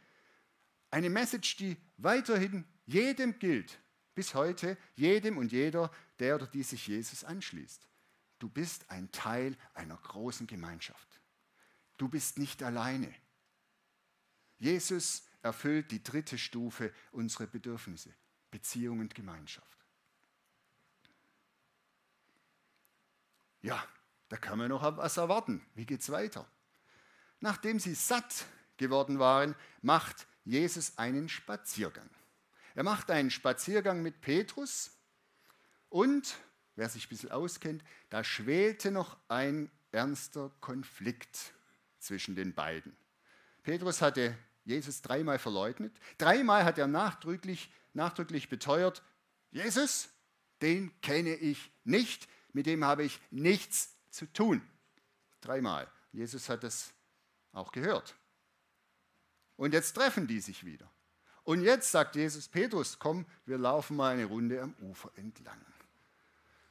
eine 0.92 1.10
Message, 1.10 1.58
die 1.58 1.78
weiterhin 1.98 2.66
jedem 2.86 3.38
gilt, 3.40 3.80
bis 4.16 4.34
heute, 4.34 4.78
jedem 4.96 5.38
und 5.38 5.52
jeder, 5.52 5.92
der 6.18 6.36
oder 6.36 6.48
die 6.48 6.64
sich 6.64 6.88
Jesus 6.88 7.24
anschließt. 7.24 7.88
Du 8.40 8.50
bist 8.50 8.90
ein 8.90 9.12
Teil 9.12 9.56
einer 9.74 9.98
großen 9.98 10.48
Gemeinschaft. 10.48 11.09
Du 12.00 12.08
bist 12.08 12.38
nicht 12.38 12.64
alleine. 12.64 13.14
Jesus 14.58 15.24
erfüllt 15.42 15.92
die 15.92 16.02
dritte 16.02 16.38
Stufe 16.38 16.94
unserer 17.12 17.46
Bedürfnisse, 17.46 18.14
Beziehung 18.50 19.02
und 19.02 19.14
Gemeinschaft. 19.14 19.68
Ja, 23.62 23.86
da 24.30 24.38
kann 24.38 24.58
man 24.58 24.70
noch 24.70 24.82
was 24.96 25.18
erwarten. 25.18 25.62
Wie 25.76 25.86
geht 25.86 26.00
es 26.00 26.10
weiter? 26.10 26.50
Nachdem 27.42 27.80
sie 27.80 27.96
satt 27.96 28.46
geworden 28.78 29.20
waren, 29.20 29.54
macht 29.82 30.26
Jesus 30.46 30.98
einen 30.98 31.28
Spaziergang. 31.28 32.10
Er 32.76 32.84
macht 32.84 33.12
einen 33.12 33.30
Spaziergang 33.30 34.02
mit 34.02 34.22
Petrus 34.22 34.92
und, 35.90 36.38
wer 36.78 36.88
sich 36.88 37.08
ein 37.08 37.10
bisschen 37.10 37.32
auskennt, 37.32 37.84
da 38.10 38.24
schwelte 38.24 38.90
noch 38.90 39.18
ein 39.28 39.70
ernster 39.92 40.50
Konflikt 40.62 41.54
zwischen 42.00 42.36
den 42.36 42.54
beiden. 42.54 42.96
Petrus 43.64 44.02
hatte 44.02 44.38
Jesus 44.66 45.02
dreimal 45.02 45.40
verleugnet. 45.40 45.96
Dreimal 46.18 46.64
hat 46.64 46.78
er 46.78 46.88
nachdrücklich, 46.88 47.72
nachdrücklich 47.94 48.50
beteuert, 48.50 49.04
Jesus, 49.52 50.10
den 50.62 51.00
kenne 51.02 51.36
ich 51.36 51.72
nicht, 51.84 52.28
mit 52.54 52.66
dem 52.66 52.84
habe 52.84 53.04
ich 53.04 53.20
nichts 53.32 53.96
zu 54.10 54.26
tun. 54.32 54.62
Dreimal. 55.42 55.90
Jesus 56.12 56.50
hat 56.50 56.64
es 56.64 56.94
auch 57.52 57.72
gehört. 57.72 58.16
Und 59.56 59.74
jetzt 59.74 59.94
treffen 59.94 60.28
die 60.28 60.40
sich 60.40 60.66
wieder. 60.66 60.90
Und 61.44 61.64
jetzt 61.64 61.92
sagt 61.92 62.16
Jesus, 62.16 62.48
Petrus, 62.48 63.00
komm, 63.00 63.26
wir 63.46 63.58
laufen 63.58 63.96
mal 63.96 64.14
eine 64.14 64.26
Runde 64.26 64.62
am 64.62 64.76
Ufer 64.82 65.12
entlang. 65.16 65.60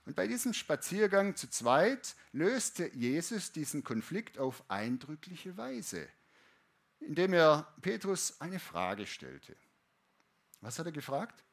Und 0.08 0.14
bei 0.14 0.26
diesem 0.26 0.54
Spaziergang 0.54 1.36
zu 1.36 1.50
zweit 1.50 2.16
löste 2.32 2.90
Jesus 2.94 3.52
diesen 3.52 3.84
Konflikt 3.84 4.38
auf 4.38 4.64
eindrückliche 4.68 5.58
Weise, 5.58 6.08
indem 6.98 7.34
er 7.34 7.70
Petrus 7.82 8.40
eine 8.40 8.58
Frage 8.58 9.06
stellte. 9.06 9.54
Was 10.62 10.78
hat 10.78 10.86
er 10.86 10.92
gefragt? 10.92 11.44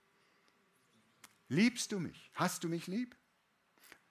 Liebst 1.49 1.91
du 1.91 1.99
mich? 1.99 2.31
Hast 2.33 2.63
du 2.63 2.69
mich 2.69 2.87
lieb? 2.87 3.17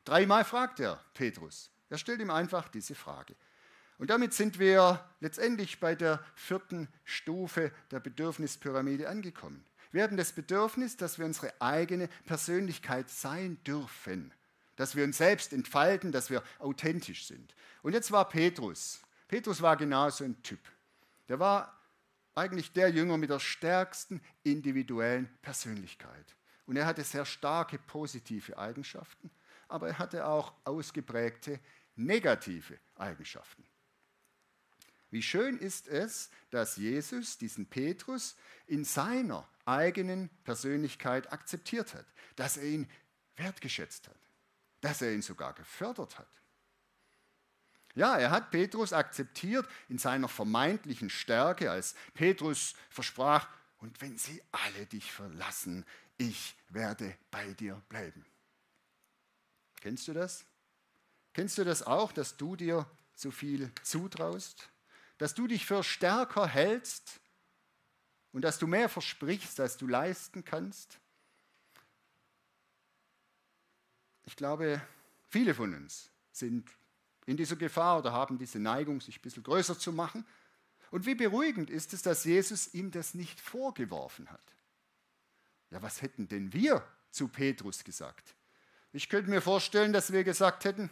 Dreimal 0.05 0.45
fragt 0.45 0.79
er 0.79 1.03
Petrus. 1.15 1.71
Er 1.89 1.97
stellt 1.97 2.21
ihm 2.21 2.29
einfach 2.29 2.69
diese 2.69 2.95
Frage. 2.95 3.35
Und 3.97 4.11
damit 4.11 4.35
sind 4.35 4.59
wir 4.59 5.09
letztendlich 5.21 5.81
bei 5.81 5.95
der 5.95 6.23
vierten 6.35 6.89
Stufe 7.05 7.73
der 7.91 8.01
Bedürfnispyramide 8.01 9.09
angekommen. 9.09 9.65
Wir 9.95 10.03
haben 10.03 10.17
das 10.17 10.33
Bedürfnis, 10.33 10.97
dass 10.97 11.21
wir 11.21 11.25
unsere 11.25 11.53
eigene 11.61 12.09
Persönlichkeit 12.27 13.09
sein 13.09 13.63
dürfen, 13.63 14.35
dass 14.75 14.97
wir 14.97 15.05
uns 15.05 15.19
selbst 15.19 15.53
entfalten, 15.53 16.11
dass 16.11 16.31
wir 16.31 16.43
authentisch 16.59 17.29
sind. 17.29 17.55
Und 17.81 17.93
jetzt 17.93 18.11
war 18.11 18.29
Petrus. 18.29 19.01
Petrus 19.29 19.63
war 19.63 19.77
genau 19.77 20.11
so 20.11 20.25
ein 20.25 20.43
Typ. 20.43 20.59
Der 21.29 21.39
war 21.39 21.81
eigentlich 22.35 22.73
der 22.73 22.89
Jünger 22.89 23.17
mit 23.19 23.31
der 23.31 23.39
stärksten 23.39 24.21
individuellen 24.43 25.29
Persönlichkeit. 25.43 26.35
Und 26.67 26.75
er 26.75 26.87
hatte 26.87 27.05
sehr 27.05 27.25
starke 27.25 27.79
positive 27.79 28.59
Eigenschaften, 28.59 29.31
aber 29.69 29.87
er 29.87 29.99
hatte 30.01 30.27
auch 30.27 30.55
ausgeprägte 30.65 31.61
negative 31.95 32.81
Eigenschaften. 32.97 33.65
Wie 35.13 35.23
schön 35.23 35.57
ist 35.57 35.87
es, 35.87 36.31
dass 36.51 36.79
Jesus 36.79 37.39
diesen 37.39 37.67
Petrus 37.67 38.35
in 38.67 38.85
seiner 38.85 39.49
eigenen 39.66 40.29
Persönlichkeit 40.44 41.33
akzeptiert 41.33 41.94
hat, 41.94 42.07
dass 42.37 42.57
er 42.57 42.64
ihn 42.64 42.90
wertgeschätzt 43.37 44.09
hat, 44.09 44.18
dass 44.81 45.03
er 45.03 45.12
ihn 45.12 45.22
sogar 45.22 45.53
gefördert 45.55 46.18
hat. 46.18 46.29
Ja, 47.94 48.16
er 48.16 48.31
hat 48.31 48.50
Petrus 48.50 48.92
akzeptiert 48.92 49.68
in 49.88 49.98
seiner 49.98 50.29
vermeintlichen 50.29 51.11
Stärke, 51.11 51.70
als 51.70 51.94
Petrus 52.14 52.74
versprach, 52.90 53.48
und 53.79 54.00
wenn 54.00 54.16
sie 54.16 54.42
alle 54.50 54.87
dich 54.87 55.12
verlassen, 55.12 55.85
ich 56.16 56.57
werde 56.70 57.16
bei 57.31 57.53
dir 57.53 57.81
bleiben. 57.88 58.24
Kennst 59.81 60.09
du 60.09 60.14
das? 60.14 60.46
Kennst 61.35 61.59
du 61.59 61.64
das 61.64 61.83
auch, 61.83 62.11
dass 62.12 62.37
du 62.37 62.57
dir 62.57 62.87
zu 63.14 63.31
viel 63.31 63.70
zutraust? 63.83 64.70
Dass 65.18 65.35
du 65.35 65.46
dich 65.46 65.66
für 65.66 65.85
stärker 65.85 66.46
hältst 66.46 67.20
und 68.35 68.42
dass 68.42 68.59
du 68.59 68.66
mehr 68.66 68.88
versprichst, 68.88 69.61
als 69.61 69.77
du 69.77 69.87
leisten 69.87 70.44
kannst? 70.44 70.99
Ich 74.25 74.35
glaube, 74.35 74.83
viele 75.29 75.55
von 75.55 75.73
uns 75.73 76.11
sind 76.33 76.68
in 77.27 77.37
dieser 77.37 77.55
Gefahr 77.55 78.01
oder 78.01 78.12
haben 78.12 78.37
diese 78.37 78.59
Neigung, 78.59 79.01
sich 79.01 79.18
ein 79.18 79.23
bisschen 79.23 79.44
größer 79.44 79.79
zu 79.79 79.92
machen. 79.92 80.27
Und 80.90 81.07
wie 81.07 81.14
beruhigend 81.14 81.70
ist 81.70 81.94
es, 81.94 82.03
dass 82.03 82.25
Jesus 82.25 82.75
ihm 82.75 82.90
das 82.90 83.14
nicht 83.14 83.40
vorgeworfen 83.40 84.29
hat. 84.29 84.42
Ja, 85.70 85.81
was 85.81 86.03
hätten 86.03 86.27
denn 86.27 86.53
wir 86.53 86.85
zu 87.12 87.29
Petrus 87.29 87.85
gesagt? 87.85 88.35
Ich 88.92 89.09
könnte 89.09 89.31
mir 89.31 89.42
vorstellen, 89.42 89.92
dass 89.92 90.12
wir 90.12 90.25
gesagt 90.25 90.64
hätten, 90.64 90.90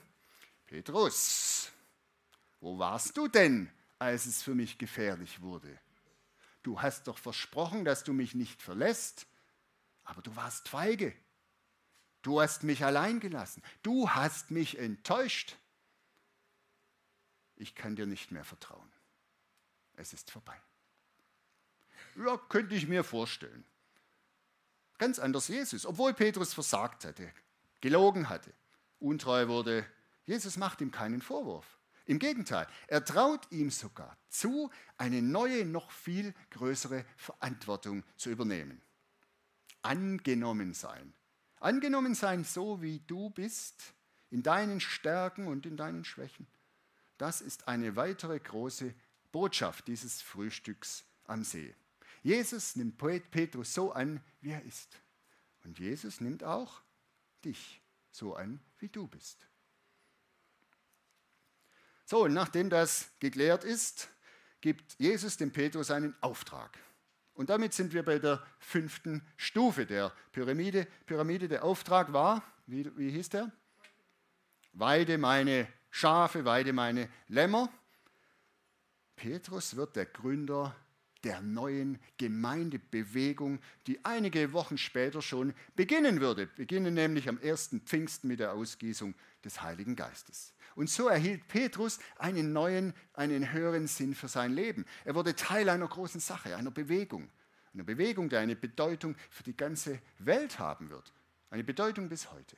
Petrus, 0.66 1.72
wo 2.60 2.78
warst 2.78 3.16
du 3.16 3.26
denn, 3.26 3.68
als 3.98 4.26
es 4.26 4.44
für 4.44 4.54
mich 4.54 4.78
gefährlich 4.78 5.40
wurde? 5.40 5.80
Du 6.62 6.80
hast 6.80 7.08
doch 7.08 7.18
versprochen, 7.18 7.84
dass 7.84 8.04
du 8.04 8.12
mich 8.12 8.34
nicht 8.34 8.62
verlässt, 8.62 9.26
aber 10.04 10.22
du 10.22 10.34
warst 10.36 10.68
feige. 10.68 11.14
Du 12.22 12.40
hast 12.40 12.62
mich 12.62 12.84
allein 12.84 13.18
gelassen. 13.18 13.62
Du 13.82 14.10
hast 14.10 14.50
mich 14.50 14.78
enttäuscht. 14.78 15.56
Ich 17.56 17.74
kann 17.74 17.96
dir 17.96 18.06
nicht 18.06 18.30
mehr 18.30 18.44
vertrauen. 18.44 18.90
Es 19.94 20.12
ist 20.12 20.30
vorbei. 20.30 20.58
Ja, 22.16 22.36
könnte 22.36 22.74
ich 22.74 22.86
mir 22.86 23.04
vorstellen. 23.04 23.64
Ganz 24.98 25.18
anders 25.18 25.48
Jesus, 25.48 25.84
obwohl 25.84 26.14
Petrus 26.14 26.54
versagt 26.54 27.04
hatte, 27.04 27.32
gelogen 27.80 28.28
hatte, 28.28 28.52
untreu 29.00 29.48
wurde, 29.48 29.84
Jesus 30.24 30.56
macht 30.56 30.80
ihm 30.80 30.92
keinen 30.92 31.20
Vorwurf. 31.20 31.66
Im 32.06 32.18
Gegenteil, 32.18 32.66
er 32.88 33.04
traut 33.04 33.50
ihm 33.50 33.70
sogar 33.70 34.16
zu, 34.28 34.70
eine 34.96 35.22
neue, 35.22 35.64
noch 35.64 35.90
viel 35.90 36.34
größere 36.50 37.04
Verantwortung 37.16 38.02
zu 38.16 38.30
übernehmen. 38.30 38.80
Angenommen 39.82 40.74
sein. 40.74 41.12
Angenommen 41.60 42.14
sein, 42.14 42.44
so 42.44 42.82
wie 42.82 43.00
du 43.06 43.30
bist, 43.30 43.94
in 44.30 44.42
deinen 44.42 44.80
Stärken 44.80 45.46
und 45.46 45.66
in 45.66 45.76
deinen 45.76 46.04
Schwächen. 46.04 46.46
Das 47.18 47.40
ist 47.40 47.68
eine 47.68 47.94
weitere 47.94 48.40
große 48.40 48.94
Botschaft 49.30 49.86
dieses 49.86 50.22
Frühstücks 50.22 51.04
am 51.24 51.44
See. 51.44 51.74
Jesus 52.22 52.76
nimmt 52.76 52.98
Petrus 53.30 53.74
so 53.74 53.92
an, 53.92 54.20
wie 54.40 54.50
er 54.50 54.62
ist. 54.64 55.00
Und 55.64 55.78
Jesus 55.78 56.20
nimmt 56.20 56.42
auch 56.42 56.82
dich 57.44 57.80
so 58.10 58.34
an, 58.34 58.60
wie 58.78 58.88
du 58.88 59.06
bist. 59.06 59.46
So, 62.12 62.24
und 62.24 62.34
nachdem 62.34 62.68
das 62.68 63.10
geklärt 63.20 63.64
ist, 63.64 64.10
gibt 64.60 64.96
Jesus 64.98 65.38
dem 65.38 65.50
Petrus 65.50 65.90
einen 65.90 66.14
Auftrag. 66.20 66.78
Und 67.32 67.48
damit 67.48 67.72
sind 67.72 67.94
wir 67.94 68.02
bei 68.02 68.18
der 68.18 68.46
fünften 68.58 69.26
Stufe 69.38 69.86
der 69.86 70.12
Pyramide. 70.30 70.86
Pyramide, 71.06 71.48
der 71.48 71.64
Auftrag 71.64 72.12
war, 72.12 72.42
wie, 72.66 72.94
wie 72.98 73.08
hieß 73.08 73.30
der? 73.30 73.50
Weide 74.74 75.16
meine 75.16 75.66
Schafe, 75.88 76.44
weide 76.44 76.74
meine 76.74 77.08
Lämmer. 77.28 77.72
Petrus 79.16 79.76
wird 79.76 79.96
der 79.96 80.04
Gründer 80.04 80.76
der 81.24 81.40
neuen 81.40 81.98
Gemeindebewegung, 82.18 83.60
die 83.86 84.04
einige 84.04 84.52
Wochen 84.52 84.78
später 84.78 85.22
schon 85.22 85.54
beginnen 85.76 86.20
würde. 86.20 86.46
Beginnen 86.46 86.94
nämlich 86.94 87.28
am 87.28 87.38
ersten 87.40 87.80
Pfingsten 87.80 88.28
mit 88.28 88.40
der 88.40 88.52
Ausgießung 88.52 89.14
des 89.44 89.62
Heiligen 89.62 89.96
Geistes. 89.96 90.54
Und 90.74 90.88
so 90.90 91.08
erhielt 91.08 91.46
Petrus 91.48 91.98
einen 92.18 92.52
neuen, 92.52 92.94
einen 93.14 93.52
höheren 93.52 93.86
Sinn 93.86 94.14
für 94.14 94.28
sein 94.28 94.52
Leben. 94.52 94.86
Er 95.04 95.14
wurde 95.14 95.36
Teil 95.36 95.68
einer 95.68 95.88
großen 95.88 96.20
Sache, 96.20 96.56
einer 96.56 96.70
Bewegung. 96.70 97.30
Eine 97.74 97.84
Bewegung, 97.84 98.28
die 98.28 98.36
eine 98.36 98.56
Bedeutung 98.56 99.16
für 99.30 99.42
die 99.42 99.56
ganze 99.56 100.00
Welt 100.18 100.58
haben 100.58 100.90
wird. 100.90 101.12
Eine 101.50 101.64
Bedeutung 101.64 102.08
bis 102.08 102.30
heute. 102.32 102.56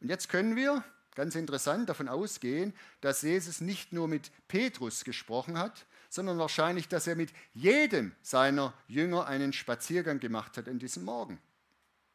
Und 0.00 0.08
jetzt 0.08 0.28
können 0.28 0.56
wir 0.56 0.84
ganz 1.14 1.34
interessant 1.34 1.88
davon 1.88 2.08
ausgehen, 2.08 2.74
dass 3.00 3.22
Jesus 3.22 3.60
nicht 3.60 3.92
nur 3.92 4.08
mit 4.08 4.30
Petrus 4.48 5.04
gesprochen 5.04 5.58
hat, 5.58 5.86
sondern 6.14 6.38
wahrscheinlich, 6.38 6.86
dass 6.86 7.08
er 7.08 7.16
mit 7.16 7.32
jedem 7.54 8.12
seiner 8.22 8.72
Jünger 8.86 9.26
einen 9.26 9.52
Spaziergang 9.52 10.20
gemacht 10.20 10.56
hat 10.56 10.68
an 10.68 10.78
diesem 10.78 11.04
Morgen. 11.04 11.40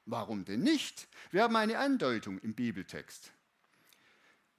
Warum 0.06 0.46
denn 0.46 0.62
nicht? 0.62 1.10
Wir 1.32 1.44
haben 1.44 1.58
eine 1.58 1.78
Andeutung 1.78 2.40
im 2.40 2.54
Bibeltext. 2.54 3.30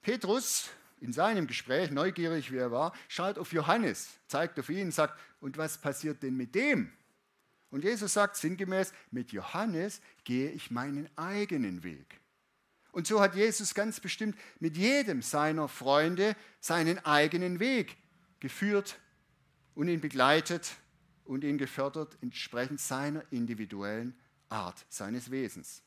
Petrus 0.03 0.69
in 0.99 1.11
seinem 1.11 1.47
Gespräch, 1.47 1.89
neugierig 1.89 2.51
wie 2.51 2.57
er 2.57 2.71
war, 2.71 2.93
schaut 3.07 3.39
auf 3.39 3.51
Johannes, 3.51 4.09
zeigt 4.27 4.59
auf 4.59 4.69
ihn 4.69 4.85
und 4.85 4.93
sagt, 4.93 5.19
und 5.39 5.57
was 5.57 5.79
passiert 5.79 6.21
denn 6.21 6.37
mit 6.37 6.53
dem? 6.53 6.93
Und 7.71 7.83
Jesus 7.83 8.13
sagt 8.13 8.35
sinngemäß, 8.35 8.93
mit 9.09 9.31
Johannes 9.31 10.01
gehe 10.23 10.51
ich 10.51 10.69
meinen 10.69 11.09
eigenen 11.17 11.81
Weg. 11.81 12.19
Und 12.91 13.07
so 13.07 13.19
hat 13.19 13.35
Jesus 13.35 13.73
ganz 13.73 13.99
bestimmt 13.99 14.37
mit 14.59 14.77
jedem 14.77 15.23
seiner 15.23 15.67
Freunde 15.67 16.35
seinen 16.59 17.03
eigenen 17.03 17.59
Weg 17.59 17.97
geführt 18.39 18.99
und 19.75 19.87
ihn 19.87 20.01
begleitet 20.01 20.75
und 21.25 21.43
ihn 21.43 21.57
gefördert 21.57 22.17
entsprechend 22.21 22.79
seiner 22.79 23.23
individuellen 23.31 24.17
Art, 24.49 24.85
seines 24.89 25.31
Wesens. 25.31 25.81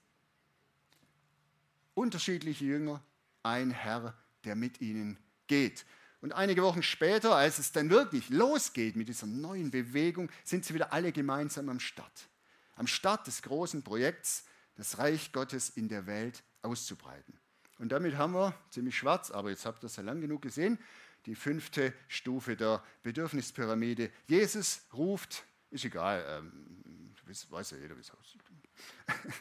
Unterschiedliche 1.94 2.64
Jünger, 2.64 3.02
ein 3.42 3.70
Herr, 3.70 4.14
der 4.44 4.56
mit 4.56 4.80
ihnen 4.80 5.18
geht. 5.46 5.84
Und 6.20 6.32
einige 6.32 6.62
Wochen 6.62 6.82
später, 6.82 7.36
als 7.36 7.58
es 7.58 7.72
dann 7.72 7.90
wirklich 7.90 8.30
losgeht 8.30 8.96
mit 8.96 9.08
dieser 9.08 9.26
neuen 9.26 9.70
Bewegung, 9.70 10.30
sind 10.42 10.64
sie 10.64 10.72
wieder 10.72 10.92
alle 10.92 11.12
gemeinsam 11.12 11.68
am 11.68 11.80
Start. 11.80 12.28
am 12.76 12.86
Start 12.86 13.26
des 13.26 13.42
großen 13.42 13.82
Projekts, 13.82 14.44
das 14.76 14.98
Reich 14.98 15.32
Gottes 15.32 15.68
in 15.68 15.88
der 15.88 16.06
Welt 16.06 16.42
auszubreiten. 16.62 17.38
Und 17.78 17.92
damit 17.92 18.16
haben 18.16 18.32
wir, 18.34 18.54
ziemlich 18.70 18.96
schwarz, 18.96 19.30
aber 19.30 19.50
jetzt 19.50 19.66
habt 19.66 19.84
ihr 19.84 19.86
es 19.86 19.96
ja 19.96 20.02
lang 20.02 20.20
genug 20.20 20.42
gesehen, 20.42 20.78
die 21.26 21.34
fünfte 21.34 21.92
Stufe 22.08 22.56
der 22.56 22.82
Bedürfnispyramide. 23.02 24.10
Jesus 24.26 24.82
ruft, 24.92 25.44
ist 25.70 25.84
egal, 25.84 26.24
ähm, 26.28 27.14
weiß 27.48 27.72
ja 27.72 27.78
jeder, 27.78 27.96
wie 27.96 28.00
es 28.00 28.10
aussieht. 28.10 28.42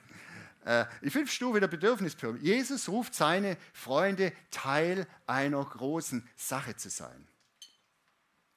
Äh, 0.66 0.86
die 1.02 1.10
fünfte 1.10 1.36
Stufe 1.36 1.60
der 1.60 1.68
Bedürfnispyramide. 1.68 2.46
Jesus 2.46 2.88
ruft 2.88 3.14
seine 3.14 3.58
Freunde, 3.74 4.32
Teil 4.50 5.06
einer 5.28 5.62
großen 5.62 6.26
Sache 6.38 6.78
zu 6.78 6.90
sein. 6.90 7.28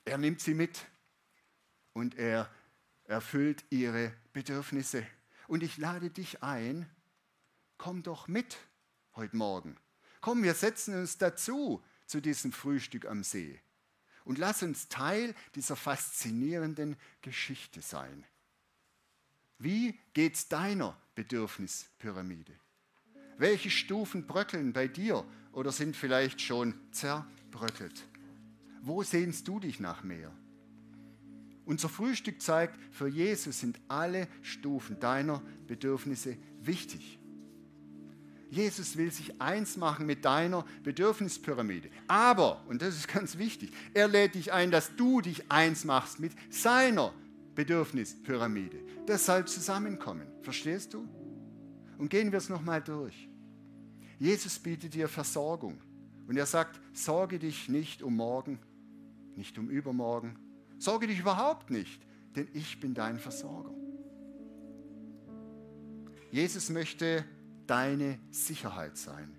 Er 0.05 0.17
nimmt 0.17 0.41
sie 0.41 0.55
mit 0.55 0.87
und 1.95 2.17
er 2.17 2.49
erfüllt 3.07 3.65
ihre 3.71 4.13
Bedürfnisse. 4.33 5.05
Und 5.49 5.65
ich 5.65 5.79
lade 5.79 6.11
dich 6.11 6.45
ein, 6.45 6.89
komm 7.77 8.05
doch 8.05 8.29
mit 8.29 8.57
heute 9.17 9.37
Morgen. 9.37 9.77
Komm, 10.21 10.45
wir 10.45 10.55
setzen 10.55 10.95
uns 10.95 11.19
dazu 11.19 11.83
zu 12.07 12.21
diesem 12.21 12.53
Frühstück 12.53 13.07
am 13.07 13.23
See. 13.23 13.61
Und 14.25 14.39
lass 14.39 14.63
uns 14.63 14.89
Teil 14.89 15.35
dieser 15.55 15.77
faszinierenden 15.77 16.97
Geschichte 17.23 17.81
sein. 17.81 18.25
Wie 19.59 19.99
geht's 20.13 20.49
deiner 20.49 21.01
Bedürfnispyramide? 21.15 22.53
Welche 23.39 23.71
Stufen 23.71 24.27
bröckeln 24.27 24.73
bei 24.73 24.89
dir 24.89 25.25
oder 25.53 25.73
sind 25.73 25.97
vielleicht 25.97 26.41
schon 26.41 26.75
zerbröckelt? 26.91 28.05
Wo 28.83 29.03
sehnst 29.03 29.49
du 29.49 29.61
dich 29.61 29.81
nach 29.81 30.03
mehr? 30.03 30.33
Unser 31.65 31.89
Frühstück 31.89 32.41
zeigt, 32.41 32.79
für 32.95 33.09
Jesus 33.09 33.61
sind 33.61 33.81
alle 33.89 34.29
Stufen 34.43 35.01
deiner 35.01 35.43
Bedürfnisse 35.67 36.37
wichtig. 36.61 37.19
Jesus 38.51 38.97
will 38.97 39.11
sich 39.11 39.41
eins 39.41 39.77
machen 39.77 40.07
mit 40.07 40.25
deiner 40.25 40.65
Bedürfnispyramide. 40.85 41.91
Aber, 42.07 42.63
und 42.69 42.81
das 42.81 42.97
ist 42.97 43.09
ganz 43.09 43.39
wichtig, 43.39 43.73
er 43.93 44.09
lädt 44.09 44.35
dich 44.35 44.53
ein, 44.53 44.71
dass 44.71 44.95
du 44.97 45.21
dich 45.21 45.51
eins 45.51 45.85
machst 45.85 46.21
mit 46.21 46.33
seiner 46.51 47.13
Bedürfnispyramide. 47.55 48.79
Das 49.07 49.27
soll 49.27 49.47
zusammenkommen. 49.47 50.27
Verstehst 50.43 50.95
du? 50.95 51.09
Und 51.99 52.11
gehen 52.11 52.31
wir 52.31 52.39
es 52.39 52.49
nochmal 52.49 52.83
durch. 52.83 53.29
Jesus 54.19 54.59
bietet 54.59 54.95
dir 54.95 55.09
Versorgung. 55.09 55.79
Und 56.29 56.37
er 56.37 56.47
sagt, 56.47 56.81
sorge 56.93 57.39
dich 57.39 57.69
nicht 57.69 58.03
um 58.03 58.17
morgen, 58.17 58.59
nicht 59.37 59.59
um 59.59 59.71
übermorgen. 59.71 60.37
Sorge 60.79 61.07
dich 61.07 61.21
überhaupt 61.21 61.71
nicht, 61.71 62.01
denn 62.35 62.49
ich 62.53 62.81
bin 62.81 62.95
dein 62.95 63.19
Versorger. 63.19 63.73
Jesus 66.31 66.69
möchte 66.69 67.25
deine 67.67 68.19
Sicherheit 68.31 68.97
sein. 68.97 69.35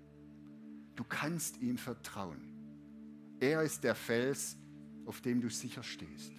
Du 0.96 1.04
kannst 1.04 1.58
ihm 1.58 1.78
vertrauen. 1.78 2.40
Er 3.40 3.62
ist 3.62 3.84
der 3.84 3.94
Fels, 3.94 4.56
auf 5.06 5.20
dem 5.20 5.40
du 5.40 5.48
sicher 5.48 5.82
stehst. 5.82 6.32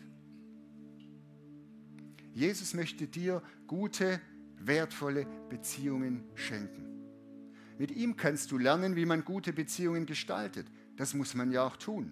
Jesus 2.33 2.73
möchte 2.73 3.07
dir 3.07 3.41
gute, 3.67 4.21
wertvolle 4.57 5.25
Beziehungen 5.49 6.23
schenken. 6.35 6.85
Mit 7.77 7.91
ihm 7.91 8.17
kannst 8.17 8.51
du 8.51 8.57
lernen, 8.57 8.95
wie 8.95 9.05
man 9.05 9.23
gute 9.23 9.53
Beziehungen 9.53 10.05
gestaltet. 10.05 10.67
Das 10.97 11.13
muss 11.13 11.33
man 11.33 11.51
ja 11.51 11.65
auch 11.65 11.77
tun. 11.77 12.11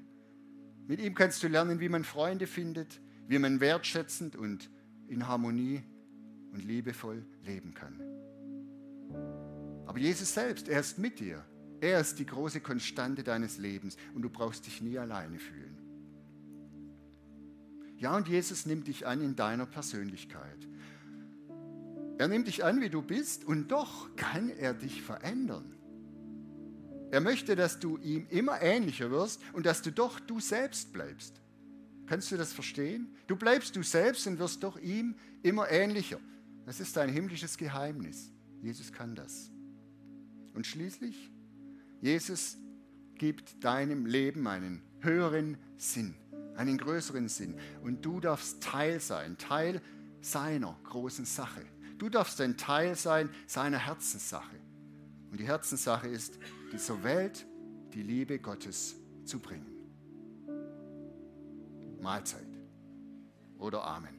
Mit 0.87 1.01
ihm 1.01 1.13
kannst 1.13 1.43
du 1.43 1.49
lernen, 1.49 1.81
wie 1.81 1.89
man 1.89 2.05
Freunde 2.05 2.47
findet, 2.47 3.01
wie 3.27 3.39
man 3.39 3.59
wertschätzend 3.59 4.37
und 4.37 4.69
in 5.07 5.27
Harmonie 5.27 5.83
und 6.53 6.63
liebevoll 6.63 7.25
leben 7.43 7.73
kann. 7.73 8.16
Aber 9.97 10.05
Jesus 10.05 10.31
selbst, 10.31 10.69
er 10.69 10.79
ist 10.79 10.99
mit 10.99 11.19
dir. 11.19 11.43
Er 11.81 11.99
ist 11.99 12.19
die 12.19 12.25
große 12.27 12.61
Konstante 12.61 13.23
deines 13.23 13.57
Lebens 13.57 13.97
und 14.13 14.21
du 14.21 14.29
brauchst 14.29 14.67
dich 14.67 14.79
nie 14.79 14.99
alleine 14.99 15.39
fühlen. 15.39 15.75
Ja, 17.97 18.15
und 18.15 18.27
Jesus 18.27 18.67
nimmt 18.67 18.87
dich 18.87 19.07
an 19.07 19.21
in 19.21 19.35
deiner 19.35 19.65
Persönlichkeit. 19.65 20.67
Er 22.19 22.27
nimmt 22.27 22.45
dich 22.45 22.63
an, 22.63 22.79
wie 22.79 22.91
du 22.91 23.01
bist, 23.01 23.43
und 23.43 23.69
doch 23.69 24.15
kann 24.15 24.49
er 24.49 24.75
dich 24.75 25.01
verändern. 25.01 25.73
Er 27.09 27.19
möchte, 27.19 27.55
dass 27.55 27.79
du 27.79 27.97
ihm 27.97 28.27
immer 28.29 28.61
ähnlicher 28.61 29.09
wirst 29.09 29.41
und 29.53 29.65
dass 29.65 29.81
du 29.81 29.91
doch 29.91 30.19
du 30.19 30.39
selbst 30.39 30.93
bleibst. 30.93 31.41
Kannst 32.05 32.31
du 32.31 32.37
das 32.37 32.53
verstehen? 32.53 33.15
Du 33.25 33.35
bleibst 33.35 33.75
du 33.75 33.81
selbst 33.81 34.27
und 34.27 34.37
wirst 34.37 34.61
doch 34.61 34.77
ihm 34.77 35.15
immer 35.41 35.71
ähnlicher. 35.71 36.19
Das 36.67 36.79
ist 36.79 36.95
ein 36.99 37.09
himmlisches 37.09 37.57
Geheimnis. 37.57 38.31
Jesus 38.61 38.93
kann 38.93 39.15
das. 39.15 39.49
Und 40.57 40.65
schließlich, 40.65 41.29
Jesus 42.01 42.57
gibt 43.13 43.63
deinem 43.63 44.07
Leben 44.07 44.47
einen 44.47 44.81
höheren 45.01 45.55
Sinn, 45.75 46.15
einen 46.55 46.79
größeren 46.79 47.29
Sinn. 47.29 47.53
Und 47.83 48.03
du 48.03 48.19
darfst 48.19 48.63
Teil 48.63 48.99
sein, 48.99 49.37
Teil 49.37 49.83
seiner 50.19 50.75
großen 50.85 51.25
Sache. 51.25 51.61
Du 51.99 52.09
darfst 52.09 52.41
ein 52.41 52.57
Teil 52.57 52.95
sein 52.95 53.29
seiner 53.45 53.77
Herzenssache. 53.77 54.55
Und 55.29 55.39
die 55.39 55.45
Herzenssache 55.45 56.07
ist, 56.07 56.39
dieser 56.73 57.03
Welt 57.03 57.45
die 57.93 58.01
Liebe 58.01 58.39
Gottes 58.39 58.95
zu 59.25 59.37
bringen. 59.37 59.67
Mahlzeit 62.01 62.47
oder 63.59 63.83
Amen. 63.83 64.17